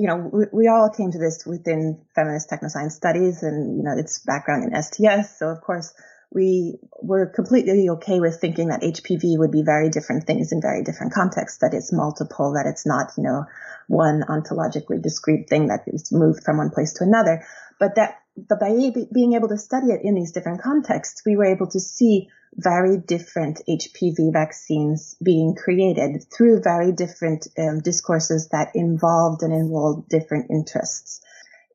You 0.00 0.06
know, 0.06 0.30
we, 0.32 0.44
we 0.52 0.68
all 0.68 0.88
came 0.88 1.12
to 1.12 1.18
this 1.18 1.44
within 1.44 2.00
feminist 2.14 2.48
technoscience 2.48 2.92
studies 2.92 3.42
and, 3.42 3.76
you 3.76 3.82
know, 3.82 3.92
its 3.96 4.20
background 4.20 4.64
in 4.64 4.82
STS. 4.82 5.38
So 5.38 5.48
of 5.48 5.60
course, 5.60 5.92
we 6.32 6.78
were 7.02 7.26
completely 7.26 7.88
okay 7.90 8.20
with 8.20 8.40
thinking 8.40 8.68
that 8.68 8.82
HPV 8.82 9.36
would 9.38 9.50
be 9.50 9.62
very 9.62 9.90
different 9.90 10.26
things 10.26 10.52
in 10.52 10.62
very 10.62 10.82
different 10.84 11.12
contexts, 11.12 11.58
that 11.58 11.74
it's 11.74 11.92
multiple, 11.92 12.54
that 12.54 12.66
it's 12.66 12.86
not, 12.86 13.12
you 13.18 13.24
know, 13.24 13.44
one 13.88 14.22
ontologically 14.28 15.02
discrete 15.02 15.48
thing 15.48 15.68
that 15.68 15.80
is 15.88 16.12
moved 16.12 16.44
from 16.44 16.58
one 16.58 16.70
place 16.70 16.94
to 16.94 17.04
another, 17.04 17.44
but 17.78 17.96
that 17.96 18.20
but 18.48 18.60
by 18.60 18.70
being 19.12 19.34
able 19.34 19.48
to 19.48 19.58
study 19.58 19.88
it 19.88 20.00
in 20.02 20.14
these 20.14 20.32
different 20.32 20.62
contexts, 20.62 21.22
we 21.26 21.36
were 21.36 21.44
able 21.44 21.66
to 21.66 21.80
see 21.80 22.28
very 22.54 22.98
different 22.98 23.60
HPV 23.68 24.32
vaccines 24.32 25.16
being 25.22 25.54
created 25.54 26.24
through 26.36 26.62
very 26.62 26.92
different 26.92 27.46
um, 27.58 27.80
discourses 27.80 28.48
that 28.48 28.72
involved 28.74 29.42
and 29.42 29.52
involved 29.52 30.08
different 30.08 30.50
interests. 30.50 31.20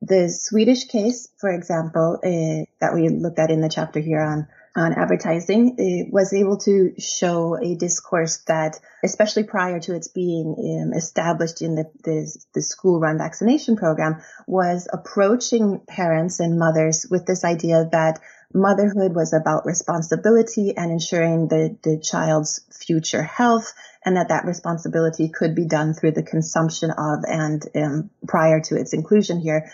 The 0.02 0.28
Swedish 0.28 0.84
case, 0.84 1.28
for 1.40 1.50
example, 1.50 2.18
uh, 2.22 2.66
that 2.80 2.94
we 2.94 3.08
looked 3.08 3.38
at 3.38 3.50
in 3.50 3.62
the 3.62 3.70
chapter 3.70 4.00
here 4.00 4.20
on 4.20 4.48
on 4.76 4.92
advertising 4.92 5.76
uh, 5.78 6.10
was 6.12 6.32
able 6.32 6.58
to 6.58 6.92
show 6.98 7.56
a 7.56 7.74
discourse 7.74 8.38
that, 8.46 8.78
especially 9.02 9.44
prior 9.44 9.80
to 9.80 9.94
its 9.94 10.08
being 10.08 10.54
um, 10.58 10.92
established 10.92 11.62
in 11.62 11.74
the, 11.74 11.90
the, 12.04 12.46
the 12.54 12.62
school 12.62 13.00
run 13.00 13.18
vaccination 13.18 13.76
program, 13.76 14.20
was 14.46 14.86
approaching 14.92 15.80
parents 15.88 16.40
and 16.40 16.58
mothers 16.58 17.06
with 17.10 17.24
this 17.24 17.44
idea 17.44 17.88
that 17.90 18.20
motherhood 18.52 19.14
was 19.14 19.32
about 19.32 19.66
responsibility 19.66 20.76
and 20.76 20.92
ensuring 20.92 21.48
the, 21.48 21.76
the 21.82 21.98
child's 21.98 22.64
future 22.70 23.22
health 23.22 23.72
and 24.04 24.16
that 24.16 24.28
that 24.28 24.44
responsibility 24.44 25.28
could 25.28 25.54
be 25.54 25.66
done 25.66 25.94
through 25.94 26.12
the 26.12 26.22
consumption 26.22 26.90
of 26.90 27.24
and 27.26 27.64
um, 27.74 28.10
prior 28.28 28.60
to 28.60 28.76
its 28.76 28.92
inclusion 28.92 29.40
here, 29.40 29.70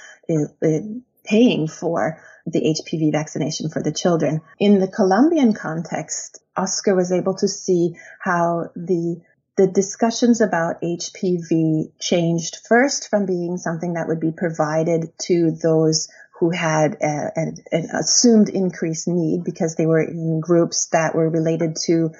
paying 1.25 1.69
for 1.69 2.21
the 2.47 2.61
HPV 2.61 3.13
vaccination 3.13 3.71
for 3.71 3.83
the 3.83 3.93
children. 3.93 4.41
In 4.59 4.79
the 4.79 4.89
Colombian 4.89 5.53
context, 5.53 6.41
Oscar 6.57 6.95
was 6.95 7.13
able 7.13 7.35
to 7.37 7.49
see 7.49 7.97
how 8.21 8.71
the 8.75 9.21
the 9.57 9.67
discussions 9.67 10.41
about 10.41 10.81
HPV 10.81 11.93
changed 12.01 12.59
first 12.67 13.11
from 13.11 13.27
being 13.27 13.59
something 13.59 13.95
that 13.95 14.09
would 14.09 14.21
be 14.21 14.33
provided 14.33 15.13
to 15.25 15.51
those 15.51 16.09
who 16.41 16.51
had 16.51 16.97
a, 17.03 17.31
an, 17.37 17.57
an 17.71 17.89
assumed 17.93 18.49
increased 18.49 19.07
need 19.07 19.45
because 19.45 19.77
they 19.77 19.87
were 19.87 20.01
in 20.01 20.41
groups 20.41 20.87
that 20.87 21.15
were 21.15 21.29
related 21.29 21.77
to 21.85 22.13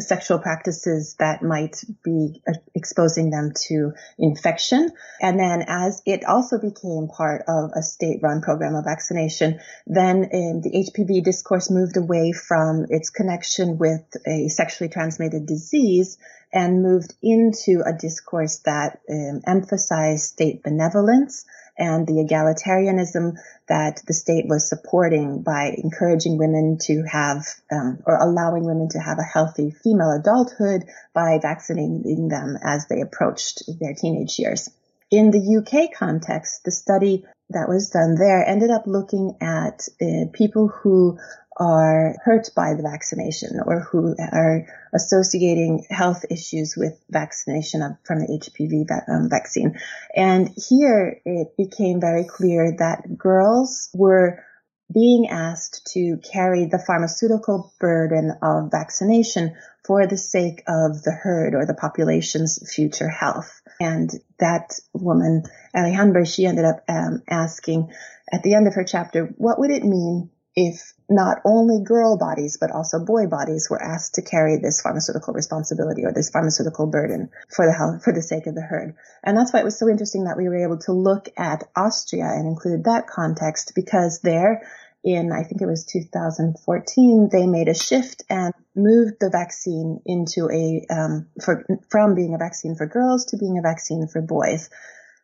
sexual 0.00 0.38
practices 0.38 1.16
that 1.18 1.42
might 1.42 1.82
be 2.02 2.42
uh, 2.48 2.52
exposing 2.74 3.30
them 3.30 3.52
to 3.68 3.92
infection. 4.18 4.90
And 5.20 5.38
then 5.38 5.64
as 5.66 6.02
it 6.06 6.24
also 6.24 6.58
became 6.58 7.08
part 7.08 7.42
of 7.48 7.70
a 7.74 7.82
state 7.82 8.20
run 8.22 8.40
program 8.40 8.74
of 8.74 8.84
vaccination, 8.84 9.60
then 9.86 10.16
um, 10.16 10.60
the 10.62 10.86
HPV 10.88 11.24
discourse 11.24 11.70
moved 11.70 11.96
away 11.96 12.32
from 12.32 12.86
its 12.88 13.10
connection 13.10 13.78
with 13.78 14.04
a 14.26 14.48
sexually 14.48 14.88
transmitted 14.88 15.46
disease 15.46 16.18
and 16.52 16.82
moved 16.82 17.14
into 17.22 17.82
a 17.84 17.92
discourse 17.92 18.58
that 18.64 19.00
um, 19.10 19.40
emphasized 19.46 20.24
state 20.24 20.62
benevolence 20.62 21.44
and 21.78 22.06
the 22.06 22.24
egalitarianism 22.24 23.36
that 23.68 24.02
the 24.06 24.14
state 24.14 24.46
was 24.48 24.68
supporting 24.68 25.42
by 25.42 25.74
encouraging 25.76 26.38
women 26.38 26.78
to 26.82 27.02
have 27.02 27.44
um, 27.70 28.02
or 28.06 28.16
allowing 28.16 28.64
women 28.64 28.88
to 28.90 28.98
have 28.98 29.18
a 29.18 29.22
healthy 29.22 29.70
female 29.70 30.10
adulthood 30.10 30.84
by 31.14 31.38
vaccinating 31.40 32.28
them 32.28 32.58
as 32.62 32.86
they 32.88 33.00
approached 33.00 33.62
their 33.80 33.94
teenage 33.94 34.38
years. 34.38 34.68
In 35.10 35.30
the 35.30 35.56
UK 35.58 35.96
context, 35.96 36.64
the 36.64 36.70
study 36.70 37.24
that 37.50 37.68
was 37.68 37.90
done 37.90 38.14
there 38.16 38.46
ended 38.46 38.70
up 38.70 38.86
looking 38.86 39.36
at 39.40 39.88
uh, 40.02 40.28
people 40.32 40.68
who 40.68 41.18
are 41.58 42.14
hurt 42.24 42.50
by 42.54 42.74
the 42.74 42.82
vaccination 42.82 43.60
or 43.64 43.80
who 43.80 44.14
are 44.18 44.66
associating 44.94 45.84
health 45.90 46.24
issues 46.30 46.76
with 46.76 46.98
vaccination 47.10 47.98
from 48.04 48.20
the 48.20 48.26
HPV 48.26 48.86
um, 49.08 49.28
vaccine. 49.28 49.78
And 50.14 50.50
here 50.68 51.20
it 51.24 51.56
became 51.56 52.00
very 52.00 52.24
clear 52.24 52.76
that 52.78 53.18
girls 53.18 53.90
were 53.92 54.44
being 54.92 55.28
asked 55.28 55.92
to 55.92 56.18
carry 56.18 56.64
the 56.64 56.78
pharmaceutical 56.78 57.74
burden 57.78 58.32
of 58.42 58.70
vaccination 58.70 59.54
for 59.84 60.06
the 60.06 60.16
sake 60.16 60.62
of 60.66 61.02
the 61.02 61.12
herd 61.12 61.54
or 61.54 61.66
the 61.66 61.74
population's 61.74 62.58
future 62.72 63.08
health. 63.08 63.60
And 63.80 64.10
that 64.38 64.78
woman, 64.94 65.44
Alejandra, 65.76 66.26
she 66.26 66.46
ended 66.46 66.64
up 66.64 66.84
um, 66.88 67.22
asking 67.28 67.90
at 68.32 68.42
the 68.42 68.54
end 68.54 68.66
of 68.66 68.74
her 68.74 68.84
chapter, 68.84 69.26
what 69.36 69.58
would 69.58 69.70
it 69.70 69.84
mean 69.84 70.30
if 70.58 70.92
not 71.08 71.38
only 71.44 71.84
girl 71.84 72.18
bodies, 72.18 72.58
but 72.60 72.72
also 72.72 72.98
boy 72.98 73.28
bodies 73.28 73.68
were 73.70 73.80
asked 73.80 74.16
to 74.16 74.22
carry 74.22 74.58
this 74.58 74.80
pharmaceutical 74.80 75.32
responsibility 75.32 76.04
or 76.04 76.12
this 76.12 76.30
pharmaceutical 76.30 76.88
burden 76.88 77.30
for 77.48 77.64
the 77.64 77.72
health, 77.72 78.02
for 78.02 78.12
the 78.12 78.20
sake 78.20 78.48
of 78.48 78.56
the 78.56 78.60
herd. 78.60 78.96
And 79.22 79.36
that's 79.36 79.52
why 79.52 79.60
it 79.60 79.64
was 79.64 79.78
so 79.78 79.88
interesting 79.88 80.24
that 80.24 80.36
we 80.36 80.48
were 80.48 80.64
able 80.64 80.78
to 80.80 80.92
look 80.92 81.28
at 81.36 81.62
Austria 81.76 82.24
and 82.24 82.48
include 82.48 82.84
that 82.84 83.06
context 83.06 83.72
because 83.76 84.20
there 84.22 84.68
in, 85.04 85.30
I 85.30 85.44
think 85.44 85.62
it 85.62 85.66
was 85.66 85.84
2014, 85.84 87.28
they 87.30 87.46
made 87.46 87.68
a 87.68 87.74
shift 87.74 88.24
and 88.28 88.52
moved 88.74 89.14
the 89.20 89.30
vaccine 89.30 90.00
into 90.06 90.50
a, 90.50 90.84
um, 90.92 91.28
for, 91.40 91.64
from 91.88 92.16
being 92.16 92.34
a 92.34 92.38
vaccine 92.38 92.74
for 92.74 92.86
girls 92.86 93.26
to 93.26 93.36
being 93.36 93.58
a 93.58 93.62
vaccine 93.62 94.08
for 94.08 94.20
boys. 94.20 94.70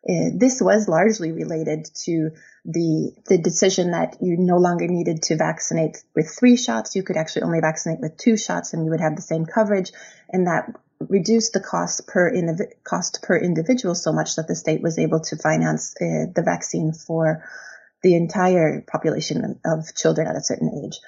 Uh, 0.07 0.29
this 0.35 0.61
was 0.61 0.87
largely 0.87 1.31
related 1.31 1.89
to 1.95 2.29
the 2.63 3.11
the 3.27 3.39
decision 3.39 3.91
that 3.91 4.17
you 4.21 4.37
no 4.37 4.57
longer 4.57 4.87
needed 4.87 5.23
to 5.23 5.35
vaccinate 5.35 6.03
with 6.15 6.29
three 6.29 6.57
shots. 6.57 6.95
You 6.95 7.03
could 7.03 7.17
actually 7.17 7.43
only 7.43 7.59
vaccinate 7.59 7.99
with 8.01 8.17
two 8.17 8.37
shots, 8.37 8.73
and 8.73 8.85
you 8.85 8.91
would 8.91 9.01
have 9.01 9.15
the 9.15 9.21
same 9.21 9.45
coverage, 9.45 9.91
and 10.29 10.45
that 10.45 10.69
reduced 10.99 11.53
the 11.53 11.59
cost 11.59 12.07
per 12.07 12.31
cost 12.83 13.21
per 13.23 13.37
individual 13.37 13.95
so 13.95 14.13
much 14.13 14.35
that 14.35 14.47
the 14.47 14.55
state 14.55 14.81
was 14.81 14.99
able 14.99 15.21
to 15.21 15.37
finance 15.37 15.95
uh, 15.99 16.29
the 16.33 16.43
vaccine 16.45 16.93
for 16.93 17.43
the 18.03 18.15
entire 18.15 18.81
population 18.81 19.59
of 19.65 19.95
children 19.95 20.27
at 20.27 20.35
a 20.35 20.43
certain 20.43 20.83
age. 20.85 20.99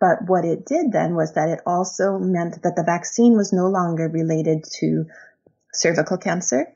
But 0.00 0.26
what 0.26 0.44
it 0.44 0.64
did 0.64 0.92
then 0.92 1.14
was 1.14 1.34
that 1.34 1.48
it 1.48 1.60
also 1.66 2.18
meant 2.18 2.62
that 2.62 2.76
the 2.76 2.84
vaccine 2.84 3.36
was 3.36 3.52
no 3.52 3.68
longer 3.68 4.08
related 4.08 4.64
to 4.80 5.06
cervical 5.74 6.16
cancer 6.16 6.72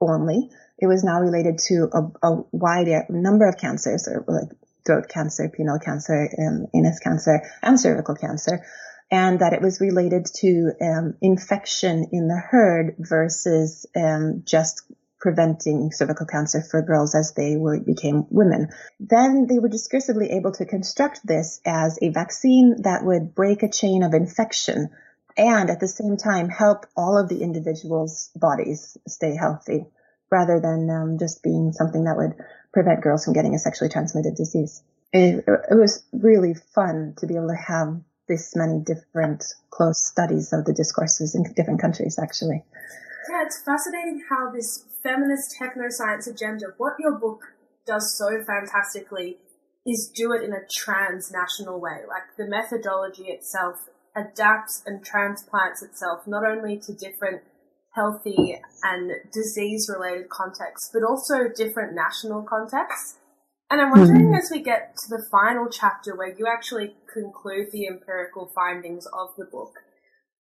only, 0.00 0.50
it 0.82 0.88
was 0.88 1.04
now 1.04 1.20
related 1.20 1.58
to 1.58 1.88
a, 1.92 2.28
a 2.28 2.42
wide 2.50 2.88
number 3.08 3.48
of 3.48 3.56
cancers, 3.56 4.08
or 4.08 4.24
like 4.26 4.50
throat 4.84 5.08
cancer, 5.08 5.48
penile 5.48 5.82
cancer, 5.82 6.28
um, 6.40 6.66
anus 6.74 6.98
cancer, 6.98 7.40
and 7.62 7.78
cervical 7.78 8.16
cancer, 8.16 8.66
and 9.08 9.38
that 9.38 9.52
it 9.52 9.62
was 9.62 9.80
related 9.80 10.26
to 10.40 10.72
um, 10.80 11.14
infection 11.22 12.08
in 12.10 12.26
the 12.26 12.36
herd 12.36 12.96
versus 12.98 13.86
um, 13.96 14.42
just 14.44 14.82
preventing 15.20 15.92
cervical 15.92 16.26
cancer 16.26 16.60
for 16.68 16.82
girls 16.82 17.14
as 17.14 17.32
they 17.36 17.54
were 17.54 17.78
became 17.78 18.26
women. 18.30 18.66
Then 18.98 19.46
they 19.48 19.60
were 19.60 19.68
discursively 19.68 20.32
able 20.32 20.50
to 20.54 20.66
construct 20.66 21.24
this 21.24 21.60
as 21.64 21.96
a 22.02 22.08
vaccine 22.08 22.82
that 22.82 23.04
would 23.04 23.36
break 23.36 23.62
a 23.62 23.70
chain 23.70 24.02
of 24.02 24.14
infection 24.14 24.90
and 25.36 25.70
at 25.70 25.78
the 25.78 25.86
same 25.86 26.16
time 26.16 26.48
help 26.48 26.86
all 26.96 27.16
of 27.16 27.28
the 27.28 27.40
individuals' 27.40 28.30
bodies 28.34 28.98
stay 29.06 29.36
healthy 29.36 29.86
rather 30.32 30.58
than 30.58 30.88
um, 30.90 31.18
just 31.18 31.42
being 31.42 31.72
something 31.72 32.04
that 32.04 32.16
would 32.16 32.32
prevent 32.72 33.02
girls 33.02 33.24
from 33.24 33.34
getting 33.34 33.54
a 33.54 33.58
sexually 33.58 33.90
transmitted 33.90 34.34
disease. 34.34 34.82
It, 35.12 35.44
it 35.46 35.74
was 35.76 36.02
really 36.12 36.54
fun 36.74 37.14
to 37.18 37.26
be 37.26 37.36
able 37.36 37.48
to 37.48 37.62
have 37.68 38.00
this 38.28 38.56
many 38.56 38.80
different 38.80 39.44
close 39.70 40.02
studies 40.02 40.52
of 40.54 40.64
the 40.64 40.72
discourses 40.72 41.34
in 41.34 41.44
different 41.52 41.80
countries, 41.80 42.18
actually. 42.18 42.64
Yeah, 43.30 43.44
it's 43.44 43.62
fascinating 43.62 44.22
how 44.30 44.50
this 44.50 44.84
feminist 45.02 45.54
technoscience 45.60 46.26
agenda, 46.26 46.66
what 46.78 46.94
your 46.98 47.12
book 47.12 47.42
does 47.86 48.16
so 48.16 48.42
fantastically, 48.42 49.36
is 49.86 50.10
do 50.14 50.32
it 50.32 50.42
in 50.42 50.52
a 50.52 50.64
transnational 50.74 51.78
way. 51.78 52.00
Like 52.08 52.36
the 52.38 52.46
methodology 52.46 53.24
itself 53.24 53.88
adapts 54.16 54.82
and 54.86 55.04
transplants 55.04 55.82
itself 55.82 56.26
not 56.26 56.44
only 56.44 56.78
to 56.78 56.92
different 56.92 57.42
healthy 57.94 58.58
and 58.82 59.12
disease 59.32 59.90
related 59.92 60.28
contexts, 60.28 60.90
but 60.92 61.02
also 61.02 61.48
different 61.54 61.94
national 61.94 62.42
contexts. 62.42 63.18
And 63.70 63.80
I'm 63.80 63.90
wondering 63.90 64.32
mm. 64.32 64.38
as 64.38 64.50
we 64.50 64.62
get 64.62 64.94
to 64.96 65.16
the 65.16 65.24
final 65.30 65.68
chapter 65.70 66.16
where 66.16 66.34
you 66.36 66.46
actually 66.46 66.94
conclude 67.12 67.68
the 67.72 67.86
empirical 67.86 68.50
findings 68.54 69.06
of 69.06 69.30
the 69.38 69.46
book 69.46 69.72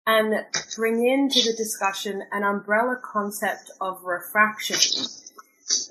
and 0.06 0.46
bring 0.76 1.06
into 1.06 1.40
the 1.46 1.54
discussion 1.56 2.22
an 2.32 2.42
umbrella 2.42 2.96
concept 3.02 3.70
of 3.80 4.02
refraction. 4.04 5.04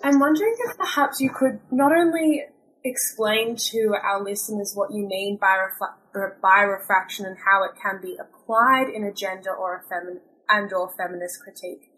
I'm 0.04 0.20
wondering 0.20 0.56
if 0.60 0.78
perhaps 0.78 1.22
you 1.22 1.30
could 1.30 1.60
not 1.72 1.92
only 1.96 2.46
explain 2.84 3.56
to 3.56 3.96
our 4.02 4.24
listeners 4.24 4.74
what 4.76 4.92
you 4.92 5.08
mean 5.08 5.38
by, 5.40 5.58
refla- 5.58 6.42
by 6.42 6.62
refraction 6.62 7.26
and 7.26 7.38
how 7.46 7.64
it 7.64 7.72
can 7.82 8.02
be 8.02 8.18
applied 8.18 8.90
in 8.90 9.04
a 9.04 9.14
gender 9.14 9.54
or 9.54 9.78
a 9.78 9.84
feminine 9.88 10.22
and 10.50 10.74
or 10.74 10.92
feminist 10.98 11.42
critique, 11.44 11.92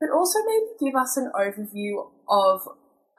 but 0.00 0.10
also 0.10 0.38
maybe 0.46 0.90
give 0.90 1.00
us 1.00 1.16
an 1.16 1.30
overview 1.36 2.10
of 2.28 2.60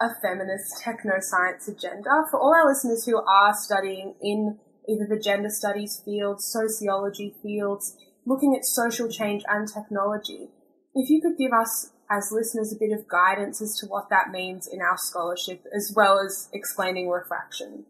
a 0.01 0.09
feminist 0.21 0.81
techno-science 0.81 1.67
agenda 1.67 2.23
for 2.29 2.39
all 2.39 2.53
our 2.55 2.67
listeners 2.67 3.05
who 3.05 3.17
are 3.17 3.53
studying 3.53 4.15
in 4.21 4.57
either 4.89 5.05
the 5.07 5.21
gender 5.21 5.49
studies 5.49 6.01
fields, 6.03 6.45
sociology 6.51 7.35
fields, 7.43 7.95
looking 8.25 8.55
at 8.55 8.65
social 8.65 9.07
change 9.07 9.43
and 9.47 9.67
technology. 9.67 10.49
If 10.95 11.09
you 11.09 11.21
could 11.21 11.37
give 11.37 11.53
us 11.53 11.91
as 12.09 12.31
listeners 12.31 12.73
a 12.73 12.79
bit 12.79 12.91
of 12.91 13.07
guidance 13.07 13.61
as 13.61 13.77
to 13.79 13.87
what 13.87 14.09
that 14.09 14.31
means 14.31 14.67
in 14.67 14.81
our 14.81 14.97
scholarship, 14.97 15.63
as 15.73 15.93
well 15.95 16.19
as 16.19 16.49
explaining 16.51 17.09
refraction. 17.09 17.85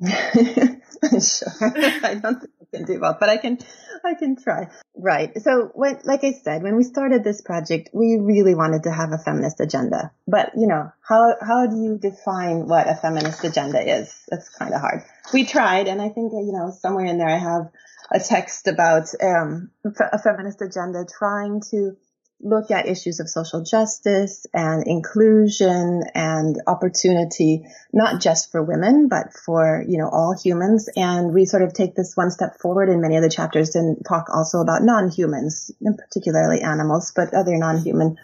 sure. 0.02 1.52
I 1.60 2.18
don't 2.20 2.40
think 2.40 2.52
I 2.60 2.76
can 2.76 2.84
do 2.84 2.98
both, 2.98 3.20
but 3.20 3.28
I 3.28 3.36
can, 3.36 3.58
I 4.04 4.14
can 4.14 4.36
try. 4.36 4.68
Right. 4.96 5.30
So 5.40 5.70
when, 5.74 6.00
like 6.04 6.24
I 6.24 6.32
said, 6.32 6.62
when 6.62 6.76
we 6.76 6.82
started 6.82 7.22
this 7.22 7.40
project, 7.40 7.90
we 7.92 8.18
really 8.20 8.54
wanted 8.54 8.84
to 8.84 8.92
have 8.92 9.12
a 9.12 9.18
feminist 9.18 9.60
agenda. 9.60 10.10
But, 10.26 10.52
you 10.56 10.66
know, 10.66 10.90
how, 11.06 11.36
how 11.40 11.66
do 11.66 11.76
you 11.76 11.98
define 11.98 12.66
what 12.66 12.88
a 12.88 12.94
feminist 12.94 13.44
agenda 13.44 13.80
is? 13.80 14.14
That's 14.28 14.48
kind 14.48 14.74
of 14.74 14.80
hard. 14.80 15.04
We 15.32 15.44
tried, 15.44 15.88
and 15.88 16.02
I 16.02 16.08
think, 16.08 16.32
you 16.32 16.52
know, 16.52 16.72
somewhere 16.76 17.06
in 17.06 17.18
there 17.18 17.28
I 17.28 17.38
have 17.38 17.70
a 18.12 18.20
text 18.20 18.66
about, 18.66 19.08
um, 19.22 19.70
a 19.84 20.18
feminist 20.18 20.60
agenda 20.60 21.06
trying 21.18 21.62
to 21.70 21.96
look 22.40 22.70
at 22.70 22.86
issues 22.86 23.20
of 23.20 23.28
social 23.28 23.62
justice 23.62 24.46
and 24.52 24.86
inclusion 24.86 26.02
and 26.14 26.60
opportunity, 26.66 27.64
not 27.92 28.20
just 28.20 28.50
for 28.50 28.62
women, 28.62 29.08
but 29.08 29.32
for, 29.32 29.82
you 29.88 29.98
know, 29.98 30.08
all 30.08 30.36
humans. 30.36 30.88
And 30.94 31.32
we 31.32 31.46
sort 31.46 31.62
of 31.62 31.72
take 31.72 31.94
this 31.94 32.16
one 32.16 32.30
step 32.30 32.58
forward 32.60 32.90
in 32.90 33.00
many 33.00 33.16
of 33.16 33.22
the 33.22 33.30
chapters 33.30 33.74
and 33.76 33.96
talk 34.06 34.26
also 34.34 34.60
about 34.60 34.82
non-humans, 34.82 35.70
and 35.80 35.96
particularly 35.96 36.60
animals, 36.60 37.12
but 37.16 37.32
other 37.32 37.56
non-human, 37.56 38.18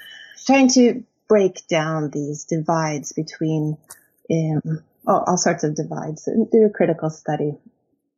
trying 0.45 0.69
to 0.69 1.03
break 1.29 1.67
down 1.69 2.11
these 2.11 2.45
divides 2.45 3.13
between 3.13 3.79
um, 4.31 4.83
all, 5.07 5.25
all, 5.27 5.37
sorts 5.37 5.65
of 5.65 5.75
divides 5.75 6.29
do 6.53 6.65
a 6.65 6.71
critical 6.71 7.09
study. 7.09 7.55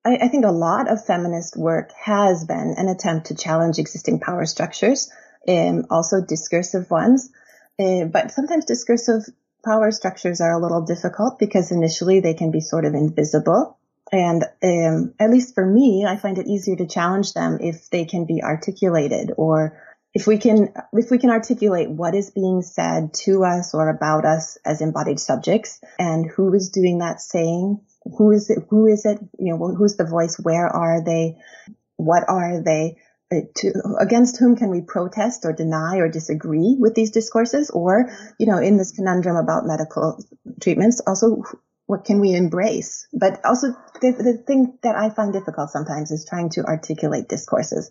I, 0.04 0.16
I 0.22 0.28
think 0.28 0.44
a 0.44 0.50
lot 0.50 0.90
of 0.90 1.04
feminist 1.04 1.56
work 1.56 1.92
has 1.92 2.44
been 2.44 2.74
an 2.76 2.88
attempt 2.88 3.26
to 3.26 3.34
challenge 3.34 3.78
existing 3.78 4.20
power 4.20 4.46
structures 4.46 5.10
um, 5.48 5.86
also 5.90 6.20
discursive 6.20 6.90
ones. 6.90 7.30
Uh, 7.78 8.04
but 8.04 8.30
sometimes 8.30 8.64
discursive 8.64 9.24
power 9.64 9.90
structures 9.90 10.40
are 10.40 10.52
a 10.52 10.62
little 10.62 10.82
difficult 10.82 11.38
because 11.38 11.70
initially 11.70 12.20
they 12.20 12.34
can 12.34 12.50
be 12.50 12.60
sort 12.60 12.84
of 12.84 12.94
invisible. 12.94 13.78
And 14.10 14.44
um, 14.62 15.14
at 15.18 15.30
least 15.30 15.54
for 15.54 15.64
me, 15.64 16.04
I 16.06 16.16
find 16.16 16.38
it 16.38 16.46
easier 16.46 16.76
to 16.76 16.86
challenge 16.86 17.32
them 17.32 17.58
if 17.60 17.88
they 17.88 18.04
can 18.04 18.26
be 18.26 18.42
articulated 18.42 19.32
or 19.36 19.80
if 20.14 20.26
we 20.26 20.38
can 20.38 20.72
if 20.92 21.10
we 21.10 21.18
can 21.18 21.30
articulate 21.30 21.88
what 21.90 22.14
is 22.14 22.30
being 22.30 22.62
said 22.62 23.14
to 23.14 23.44
us 23.44 23.74
or 23.74 23.88
about 23.88 24.24
us 24.24 24.58
as 24.64 24.80
embodied 24.80 25.18
subjects 25.18 25.80
and 25.98 26.26
who 26.26 26.52
is 26.52 26.68
doing 26.68 26.98
that 26.98 27.20
saying 27.20 27.80
who 28.18 28.30
is 28.30 28.50
it 28.50 28.58
who 28.68 28.86
is 28.86 29.06
it 29.06 29.18
you 29.38 29.56
know 29.56 29.74
who's 29.74 29.96
the 29.96 30.04
voice 30.04 30.38
where 30.38 30.66
are 30.66 31.02
they 31.02 31.36
what 31.96 32.24
are 32.28 32.62
they 32.62 32.96
Uh, 33.32 33.40
to, 33.54 33.72
against 33.98 34.38
whom 34.38 34.56
can 34.56 34.68
we 34.68 34.82
protest 34.82 35.44
or 35.44 35.52
deny 35.52 35.98
or 35.98 36.08
disagree 36.08 36.76
with 36.78 36.94
these 36.94 37.10
discourses? 37.10 37.70
Or 37.70 38.10
you 38.38 38.46
know 38.46 38.58
in 38.58 38.76
this 38.76 38.92
conundrum 38.92 39.36
about 39.36 39.64
medical 39.64 40.22
treatments 40.60 41.00
also 41.06 41.42
what 41.86 42.04
can 42.04 42.20
we 42.20 42.34
embrace? 42.34 43.06
But 43.12 43.40
also 43.44 43.68
the, 44.00 44.12
the 44.12 44.42
thing 44.46 44.78
that 44.82 44.96
i 44.96 45.10
find 45.10 45.32
difficult 45.32 45.70
sometimes 45.70 46.10
is 46.10 46.26
trying 46.28 46.50
to 46.50 46.64
articulate 46.64 47.28
discourses. 47.28 47.90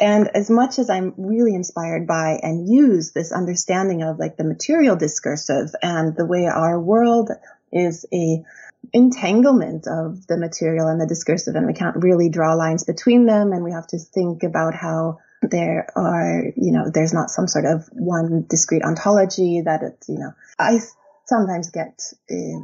And 0.00 0.28
as 0.28 0.48
much 0.50 0.78
as 0.78 0.90
i'm 0.90 1.14
really 1.16 1.54
inspired 1.54 2.06
by 2.06 2.38
and 2.42 2.68
use 2.68 3.12
this 3.12 3.32
understanding 3.32 4.02
of 4.02 4.18
like 4.18 4.36
the 4.36 4.44
material 4.44 4.96
discursive 4.96 5.74
and 5.82 6.16
the 6.16 6.26
way 6.26 6.46
our 6.46 6.78
world 6.80 7.30
is 7.72 8.06
a 8.12 8.44
entanglement 8.92 9.86
of 9.86 10.26
the 10.26 10.36
material 10.36 10.88
and 10.88 11.00
the 11.00 11.06
discursive 11.06 11.54
and 11.54 11.66
we 11.66 11.74
can't 11.74 11.96
really 11.96 12.30
draw 12.30 12.54
lines 12.54 12.84
between 12.84 13.26
them 13.26 13.52
and 13.52 13.62
we 13.62 13.72
have 13.72 13.86
to 13.86 13.98
think 13.98 14.42
about 14.42 14.74
how 14.74 15.18
there 15.42 15.88
are, 15.94 16.44
you 16.56 16.72
know, 16.72 16.90
there's 16.92 17.12
not 17.12 17.30
some 17.30 17.46
sort 17.46 17.64
of 17.64 17.88
one 17.92 18.46
discrete 18.48 18.82
ontology 18.82 19.62
that 19.64 19.82
it's, 19.82 20.08
you 20.08 20.18
know, 20.18 20.32
I 20.58 20.78
sometimes 21.26 21.70
get 21.70 22.02
uh, 22.30 22.60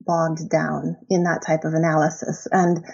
bogged 0.00 0.48
down 0.48 0.96
in 1.10 1.24
that 1.24 1.42
type 1.46 1.64
of 1.64 1.74
analysis. 1.74 2.46
And 2.50 2.84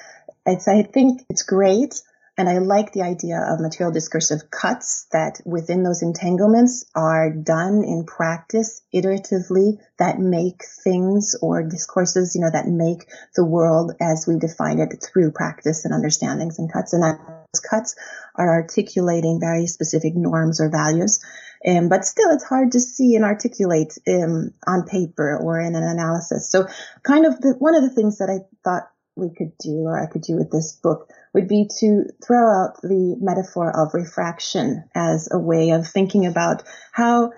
it's, 0.46 0.66
I 0.66 0.82
think 0.82 1.22
it's 1.28 1.42
great 1.42 2.00
and 2.42 2.50
I 2.50 2.58
like 2.58 2.92
the 2.92 3.02
idea 3.02 3.38
of 3.38 3.60
material 3.60 3.92
discursive 3.92 4.50
cuts 4.50 5.06
that 5.12 5.40
within 5.44 5.84
those 5.84 6.02
entanglements 6.02 6.84
are 6.92 7.30
done 7.30 7.84
in 7.84 8.04
practice 8.04 8.82
iteratively 8.92 9.78
that 10.00 10.18
make 10.18 10.64
things 10.82 11.36
or 11.40 11.62
discourses, 11.62 12.34
you 12.34 12.40
know, 12.40 12.50
that 12.50 12.66
make 12.66 13.06
the 13.36 13.44
world 13.44 13.92
as 14.00 14.26
we 14.26 14.40
define 14.40 14.80
it 14.80 14.92
through 15.00 15.30
practice 15.30 15.84
and 15.84 15.94
understandings 15.94 16.58
and 16.58 16.72
cuts. 16.72 16.92
And 16.92 17.04
those 17.04 17.60
cuts 17.60 17.94
are 18.34 18.54
articulating 18.54 19.38
very 19.38 19.68
specific 19.68 20.16
norms 20.16 20.60
or 20.60 20.68
values. 20.68 21.20
Um, 21.64 21.88
but 21.88 22.04
still, 22.04 22.32
it's 22.32 22.42
hard 22.42 22.72
to 22.72 22.80
see 22.80 23.14
and 23.14 23.24
articulate 23.24 23.96
um, 24.08 24.52
on 24.66 24.84
paper 24.84 25.38
or 25.40 25.60
in 25.60 25.76
an 25.76 25.84
analysis. 25.84 26.50
So, 26.50 26.66
kind 27.04 27.24
of 27.24 27.40
the, 27.40 27.54
one 27.56 27.76
of 27.76 27.84
the 27.84 27.94
things 27.94 28.18
that 28.18 28.30
I 28.30 28.40
thought 28.64 28.88
we 29.16 29.30
could 29.30 29.56
do 29.58 29.84
or 29.84 30.00
I 30.00 30.06
could 30.06 30.22
do 30.22 30.36
with 30.36 30.50
this 30.50 30.72
book 30.72 31.10
would 31.34 31.48
be 31.48 31.68
to 31.80 32.04
throw 32.24 32.46
out 32.46 32.80
the 32.82 33.16
metaphor 33.20 33.70
of 33.70 33.94
refraction 33.94 34.84
as 34.94 35.28
a 35.30 35.38
way 35.38 35.70
of 35.70 35.86
thinking 35.86 36.26
about 36.26 36.62
how 36.92 37.32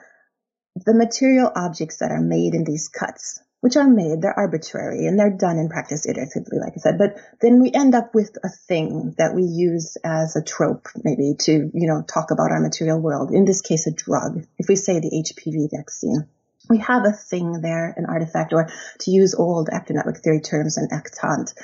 the 0.77 0.95
material 0.95 1.51
objects 1.55 1.99
that 1.99 2.11
are 2.11 2.21
made 2.21 2.55
in 2.55 2.65
these 2.65 2.89
cuts, 2.89 3.41
which 3.61 3.77
are 3.77 3.89
made, 3.89 4.21
they're 4.21 4.39
arbitrary 4.39 5.07
and 5.07 5.19
they're 5.19 5.31
done 5.31 5.59
in 5.59 5.69
practice 5.69 6.07
iteratively, 6.07 6.61
like 6.61 6.75
I 6.77 6.81
said, 6.81 6.99
but 6.99 7.17
then 7.41 7.61
we 7.61 7.71
end 7.73 7.95
up 7.95 8.15
with 8.15 8.37
a 8.45 8.49
thing 8.49 9.15
that 9.19 9.35
we 9.35 9.43
use 9.43 9.97
as 10.05 10.37
a 10.37 10.43
trope, 10.43 10.89
maybe 11.05 11.35
to, 11.41 11.53
you 11.73 11.87
know, 11.87 12.03
talk 12.03 12.31
about 12.31 12.51
our 12.51 12.61
material 12.61 13.01
world. 13.01 13.31
In 13.31 13.45
this 13.45 13.61
case, 13.61 13.87
a 13.87 13.93
drug. 13.93 14.45
If 14.59 14.69
we 14.69 14.77
say 14.77 14.99
the 15.01 15.25
HPV 15.25 15.71
vaccine 15.77 16.29
we 16.69 16.79
have 16.79 17.05
a 17.05 17.13
thing 17.13 17.61
there, 17.61 17.95
an 17.97 18.07
artifact, 18.07 18.53
or 18.53 18.69
to 19.01 19.11
use 19.11 19.35
old 19.35 19.69
actor 19.71 19.95
network 19.95 20.19
theory 20.19 20.41
terms, 20.41 20.77
an 20.77 20.89
actant, 20.93 21.55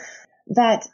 that 0.48 0.86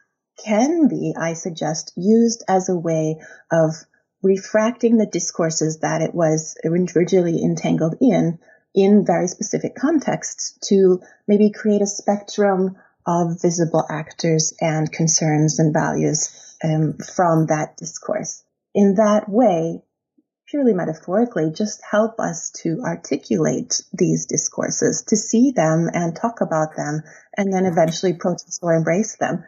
can 0.44 0.88
be, 0.88 1.14
I 1.18 1.32
suggest, 1.32 1.92
used 1.96 2.44
as 2.48 2.68
a 2.68 2.76
way 2.76 3.20
of 3.50 3.74
refracting 4.22 4.96
the 4.96 5.06
discourses 5.06 5.80
that 5.80 6.02
it 6.02 6.14
was 6.14 6.56
originally 6.64 7.42
entangled 7.42 7.96
in, 8.00 8.38
in 8.74 9.06
very 9.06 9.28
specific 9.28 9.74
contexts 9.74 10.58
to 10.68 11.00
maybe 11.26 11.50
create 11.50 11.82
a 11.82 11.86
spectrum 11.86 12.76
of 13.06 13.40
visible 13.40 13.84
actors 13.88 14.52
and 14.60 14.90
concerns 14.90 15.58
and 15.58 15.72
values 15.72 16.56
um, 16.62 16.94
from 17.14 17.46
that 17.46 17.76
discourse. 17.76 18.42
In 18.74 18.96
that 18.96 19.28
way, 19.28 19.82
purely 20.48 20.72
metaphorically, 20.72 21.50
just 21.50 21.80
help 21.88 22.20
us 22.20 22.50
to 22.62 22.80
articulate 22.84 23.82
these 23.92 24.26
discourses, 24.26 25.02
to 25.08 25.16
see 25.16 25.50
them 25.50 25.90
and 25.92 26.14
talk 26.14 26.40
about 26.40 26.76
them, 26.76 27.02
and 27.36 27.52
then 27.52 27.66
eventually 27.66 28.12
protest 28.14 28.60
or 28.62 28.74
embrace 28.74 29.16
them. 29.16 29.44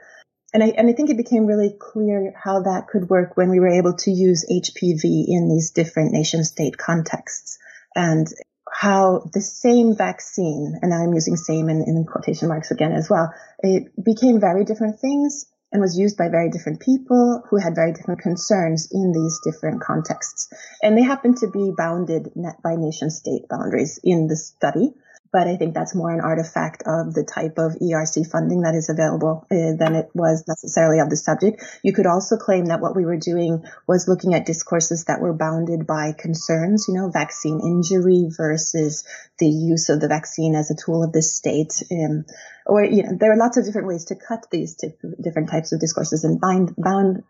And 0.52 0.62
I, 0.62 0.68
and 0.68 0.88
I 0.88 0.92
think 0.92 1.10
it 1.10 1.16
became 1.16 1.46
really 1.46 1.74
clear 1.78 2.32
how 2.42 2.62
that 2.62 2.88
could 2.88 3.10
work 3.10 3.36
when 3.36 3.50
we 3.50 3.60
were 3.60 3.78
able 3.78 3.94
to 3.98 4.10
use 4.10 4.46
HPV 4.50 5.24
in 5.28 5.48
these 5.48 5.70
different 5.70 6.12
nation 6.12 6.42
state 6.42 6.76
contexts 6.76 7.58
and 7.94 8.26
how 8.70 9.28
the 9.32 9.40
same 9.40 9.96
vaccine, 9.96 10.78
and 10.82 10.92
I'm 10.92 11.14
using 11.14 11.36
same 11.36 11.68
in, 11.68 11.82
in 11.82 12.06
quotation 12.06 12.48
marks 12.48 12.70
again 12.70 12.92
as 12.92 13.08
well, 13.10 13.32
it 13.60 13.92
became 14.02 14.40
very 14.40 14.64
different 14.64 15.00
things 15.00 15.46
and 15.72 15.80
was 15.80 15.98
used 15.98 16.16
by 16.16 16.28
very 16.28 16.50
different 16.50 16.80
people 16.80 17.42
who 17.48 17.56
had 17.56 17.74
very 17.74 17.92
different 17.92 18.20
concerns 18.20 18.88
in 18.90 19.12
these 19.12 19.40
different 19.44 19.80
contexts. 19.80 20.48
And 20.82 20.96
they 20.96 21.02
happen 21.02 21.34
to 21.36 21.48
be 21.48 21.72
bounded 21.76 22.32
by 22.62 22.76
nation 22.76 23.10
state 23.10 23.48
boundaries 23.48 24.00
in 24.02 24.28
the 24.28 24.36
study 24.36 24.94
but 25.32 25.46
I 25.46 25.56
think 25.56 25.74
that's 25.74 25.94
more 25.94 26.10
an 26.10 26.20
artifact 26.20 26.82
of 26.86 27.12
the 27.12 27.24
type 27.24 27.58
of 27.58 27.72
ERC 27.80 28.30
funding 28.30 28.62
that 28.62 28.74
is 28.74 28.88
available 28.88 29.46
uh, 29.50 29.76
than 29.76 29.94
it 29.94 30.10
was 30.14 30.44
necessarily 30.48 31.00
of 31.00 31.10
the 31.10 31.16
subject. 31.16 31.62
You 31.82 31.92
could 31.92 32.06
also 32.06 32.36
claim 32.36 32.66
that 32.66 32.80
what 32.80 32.96
we 32.96 33.04
were 33.04 33.18
doing 33.18 33.64
was 33.86 34.08
looking 34.08 34.34
at 34.34 34.46
discourses 34.46 35.04
that 35.04 35.20
were 35.20 35.34
bounded 35.34 35.86
by 35.86 36.12
concerns, 36.16 36.86
you 36.88 36.94
know, 36.94 37.10
vaccine 37.10 37.60
injury 37.60 38.28
versus 38.28 39.04
the 39.38 39.48
use 39.48 39.88
of 39.88 40.00
the 40.00 40.08
vaccine 40.08 40.54
as 40.54 40.70
a 40.70 40.76
tool 40.76 41.04
of 41.04 41.12
the 41.12 41.22
state. 41.22 41.82
Um, 41.90 42.24
or, 42.64 42.84
you 42.84 43.02
know, 43.02 43.16
there 43.18 43.32
are 43.32 43.36
lots 43.36 43.56
of 43.56 43.64
different 43.64 43.88
ways 43.88 44.06
to 44.06 44.16
cut 44.16 44.46
these 44.50 44.76
t- 44.76 44.94
different 45.20 45.50
types 45.50 45.72
of 45.72 45.80
discourses 45.80 46.24
and 46.24 46.40
bind, 46.40 46.74
bound, 46.76 47.24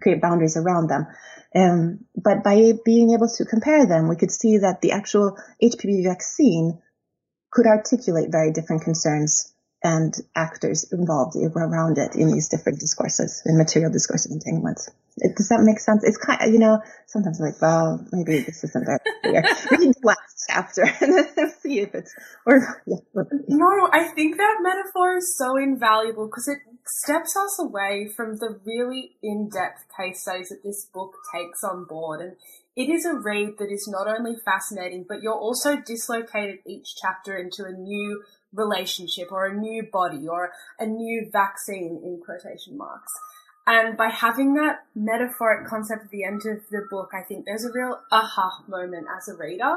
create 0.00 0.20
boundaries 0.20 0.56
around 0.56 0.88
them. 0.88 1.06
Um, 1.54 2.04
but 2.14 2.44
by 2.44 2.72
being 2.84 3.12
able 3.12 3.28
to 3.28 3.44
compare 3.44 3.86
them, 3.86 4.08
we 4.08 4.16
could 4.16 4.30
see 4.30 4.58
that 4.58 4.80
the 4.80 4.92
actual 4.92 5.36
HPV 5.62 6.04
vaccine 6.04 6.78
could 7.50 7.66
articulate 7.66 8.30
very 8.30 8.52
different 8.52 8.82
concerns 8.82 9.52
and 9.82 10.14
actors 10.36 10.92
involved 10.92 11.36
around 11.36 11.96
it 11.96 12.14
in 12.14 12.30
these 12.30 12.48
different 12.48 12.78
discourses, 12.78 13.42
in 13.46 13.56
material 13.56 13.90
discoursive 13.90 14.30
entanglements. 14.30 14.90
It, 15.16 15.36
does 15.36 15.48
that 15.48 15.60
make 15.62 15.80
sense? 15.80 16.04
It's 16.04 16.18
kind 16.18 16.38
of, 16.42 16.52
you 16.52 16.58
know, 16.58 16.82
sometimes 17.06 17.40
I'm 17.40 17.46
like, 17.46 17.62
well, 17.62 18.04
maybe 18.12 18.40
this 18.42 18.62
isn't 18.62 18.84
very 18.84 18.98
clear. 19.22 19.42
Read 19.70 19.94
the 19.94 20.00
last 20.02 20.44
chapter 20.48 20.82
and 21.00 21.14
then 21.14 21.50
see 21.60 21.80
if 21.80 21.94
it's, 21.94 22.14
or, 22.44 22.82
yeah. 22.86 23.22
No, 23.48 23.88
I 23.92 24.08
think 24.14 24.36
that 24.36 24.56
metaphor 24.60 25.16
is 25.16 25.36
so 25.36 25.56
invaluable 25.56 26.26
because 26.26 26.48
it 26.48 26.58
steps 26.86 27.36
us 27.36 27.58
away 27.58 28.08
from 28.14 28.36
the 28.36 28.60
really 28.64 29.12
in-depth 29.22 29.86
case 29.98 30.22
studies 30.22 30.48
that 30.50 30.62
this 30.62 30.88
book 30.92 31.14
takes 31.34 31.64
on 31.64 31.86
board. 31.88 32.20
And 32.20 32.36
it 32.76 32.88
is 32.88 33.04
a 33.04 33.14
read 33.14 33.58
that 33.58 33.70
is 33.70 33.88
not 33.88 34.06
only 34.06 34.36
fascinating, 34.44 35.04
but 35.08 35.22
you're 35.22 35.32
also 35.32 35.76
dislocated 35.76 36.60
each 36.66 36.94
chapter 37.00 37.36
into 37.36 37.64
a 37.64 37.72
new 37.72 38.22
relationship 38.52 39.30
or 39.30 39.46
a 39.46 39.54
new 39.54 39.88
body 39.92 40.26
or 40.28 40.52
a 40.78 40.86
new 40.86 41.28
vaccine 41.32 42.00
in 42.04 42.20
quotation 42.24 42.76
marks. 42.76 43.12
And 43.66 43.96
by 43.96 44.08
having 44.08 44.54
that 44.54 44.80
metaphoric 44.94 45.68
concept 45.68 46.04
at 46.04 46.10
the 46.10 46.24
end 46.24 46.42
of 46.46 46.68
the 46.70 46.86
book, 46.90 47.10
I 47.12 47.22
think 47.22 47.44
there's 47.44 47.64
a 47.64 47.72
real 47.72 48.00
aha 48.10 48.64
moment 48.66 49.06
as 49.16 49.28
a 49.28 49.36
reader 49.36 49.76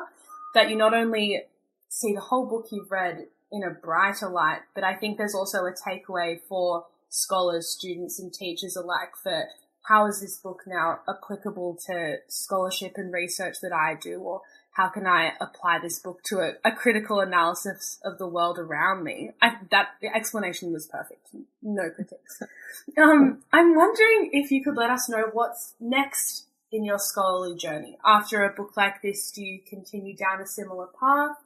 that 0.54 0.70
you 0.70 0.76
not 0.76 0.94
only 0.94 1.44
see 1.90 2.14
the 2.14 2.22
whole 2.22 2.48
book 2.48 2.68
you've 2.72 2.92
read 2.92 3.28
in 3.52 3.64
a 3.64 3.70
brighter 3.70 4.30
light, 4.30 4.62
but 4.74 4.84
I 4.84 4.96
think 4.96 5.18
there's 5.18 5.36
also 5.36 5.66
a 5.66 5.74
takeaway 5.74 6.40
for 6.48 6.86
scholars, 7.10 7.70
students 7.70 8.20
and 8.20 8.34
teachers 8.34 8.76
alike 8.76 9.12
for 9.22 9.46
how 9.84 10.08
is 10.08 10.22
this 10.22 10.38
book 10.38 10.64
now 10.66 11.00
applicable 11.08 11.78
to 11.88 12.18
scholarship 12.28 12.94
and 12.96 13.14
research 13.14 13.58
that 13.62 13.74
I 13.74 13.96
do 14.02 14.20
or 14.20 14.42
how 14.72 14.90
can 14.90 15.06
I 15.06 15.34
apply 15.40 15.80
this 15.80 16.00
book 16.00 16.24
to 16.26 16.40
a, 16.40 16.54
a 16.66 16.72
critical 16.72 17.20
analysis 17.20 18.00
of 18.04 18.18
the 18.18 18.28
world 18.28 18.58
around 18.58 19.04
me? 19.04 19.32
I, 19.42 19.58
that 19.70 19.90
the 20.02 20.08
explanation 20.16 20.74
was 20.74 20.88
perfect. 20.88 21.30
No 21.62 21.90
critiques. 21.90 22.42
Um, 22.98 23.44
I'm 23.54 23.76
wondering 23.76 24.32
if 24.34 24.52
you 24.52 24.64
could 24.64 24.76
let 24.76 24.90
us 24.90 25.08
know 25.08 25.30
what's 25.32 25.74
next 25.80 26.48
in 26.72 26.84
your 26.84 26.98
scholarly 26.98 27.56
journey. 27.56 27.98
After 28.04 28.44
a 28.44 28.52
book 28.52 28.76
like 28.76 29.02
this, 29.02 29.32
do 29.32 29.44
you 29.44 29.60
continue 29.66 30.16
down 30.16 30.42
a 30.42 30.48
similar 30.48 30.88
path? 31.00 31.38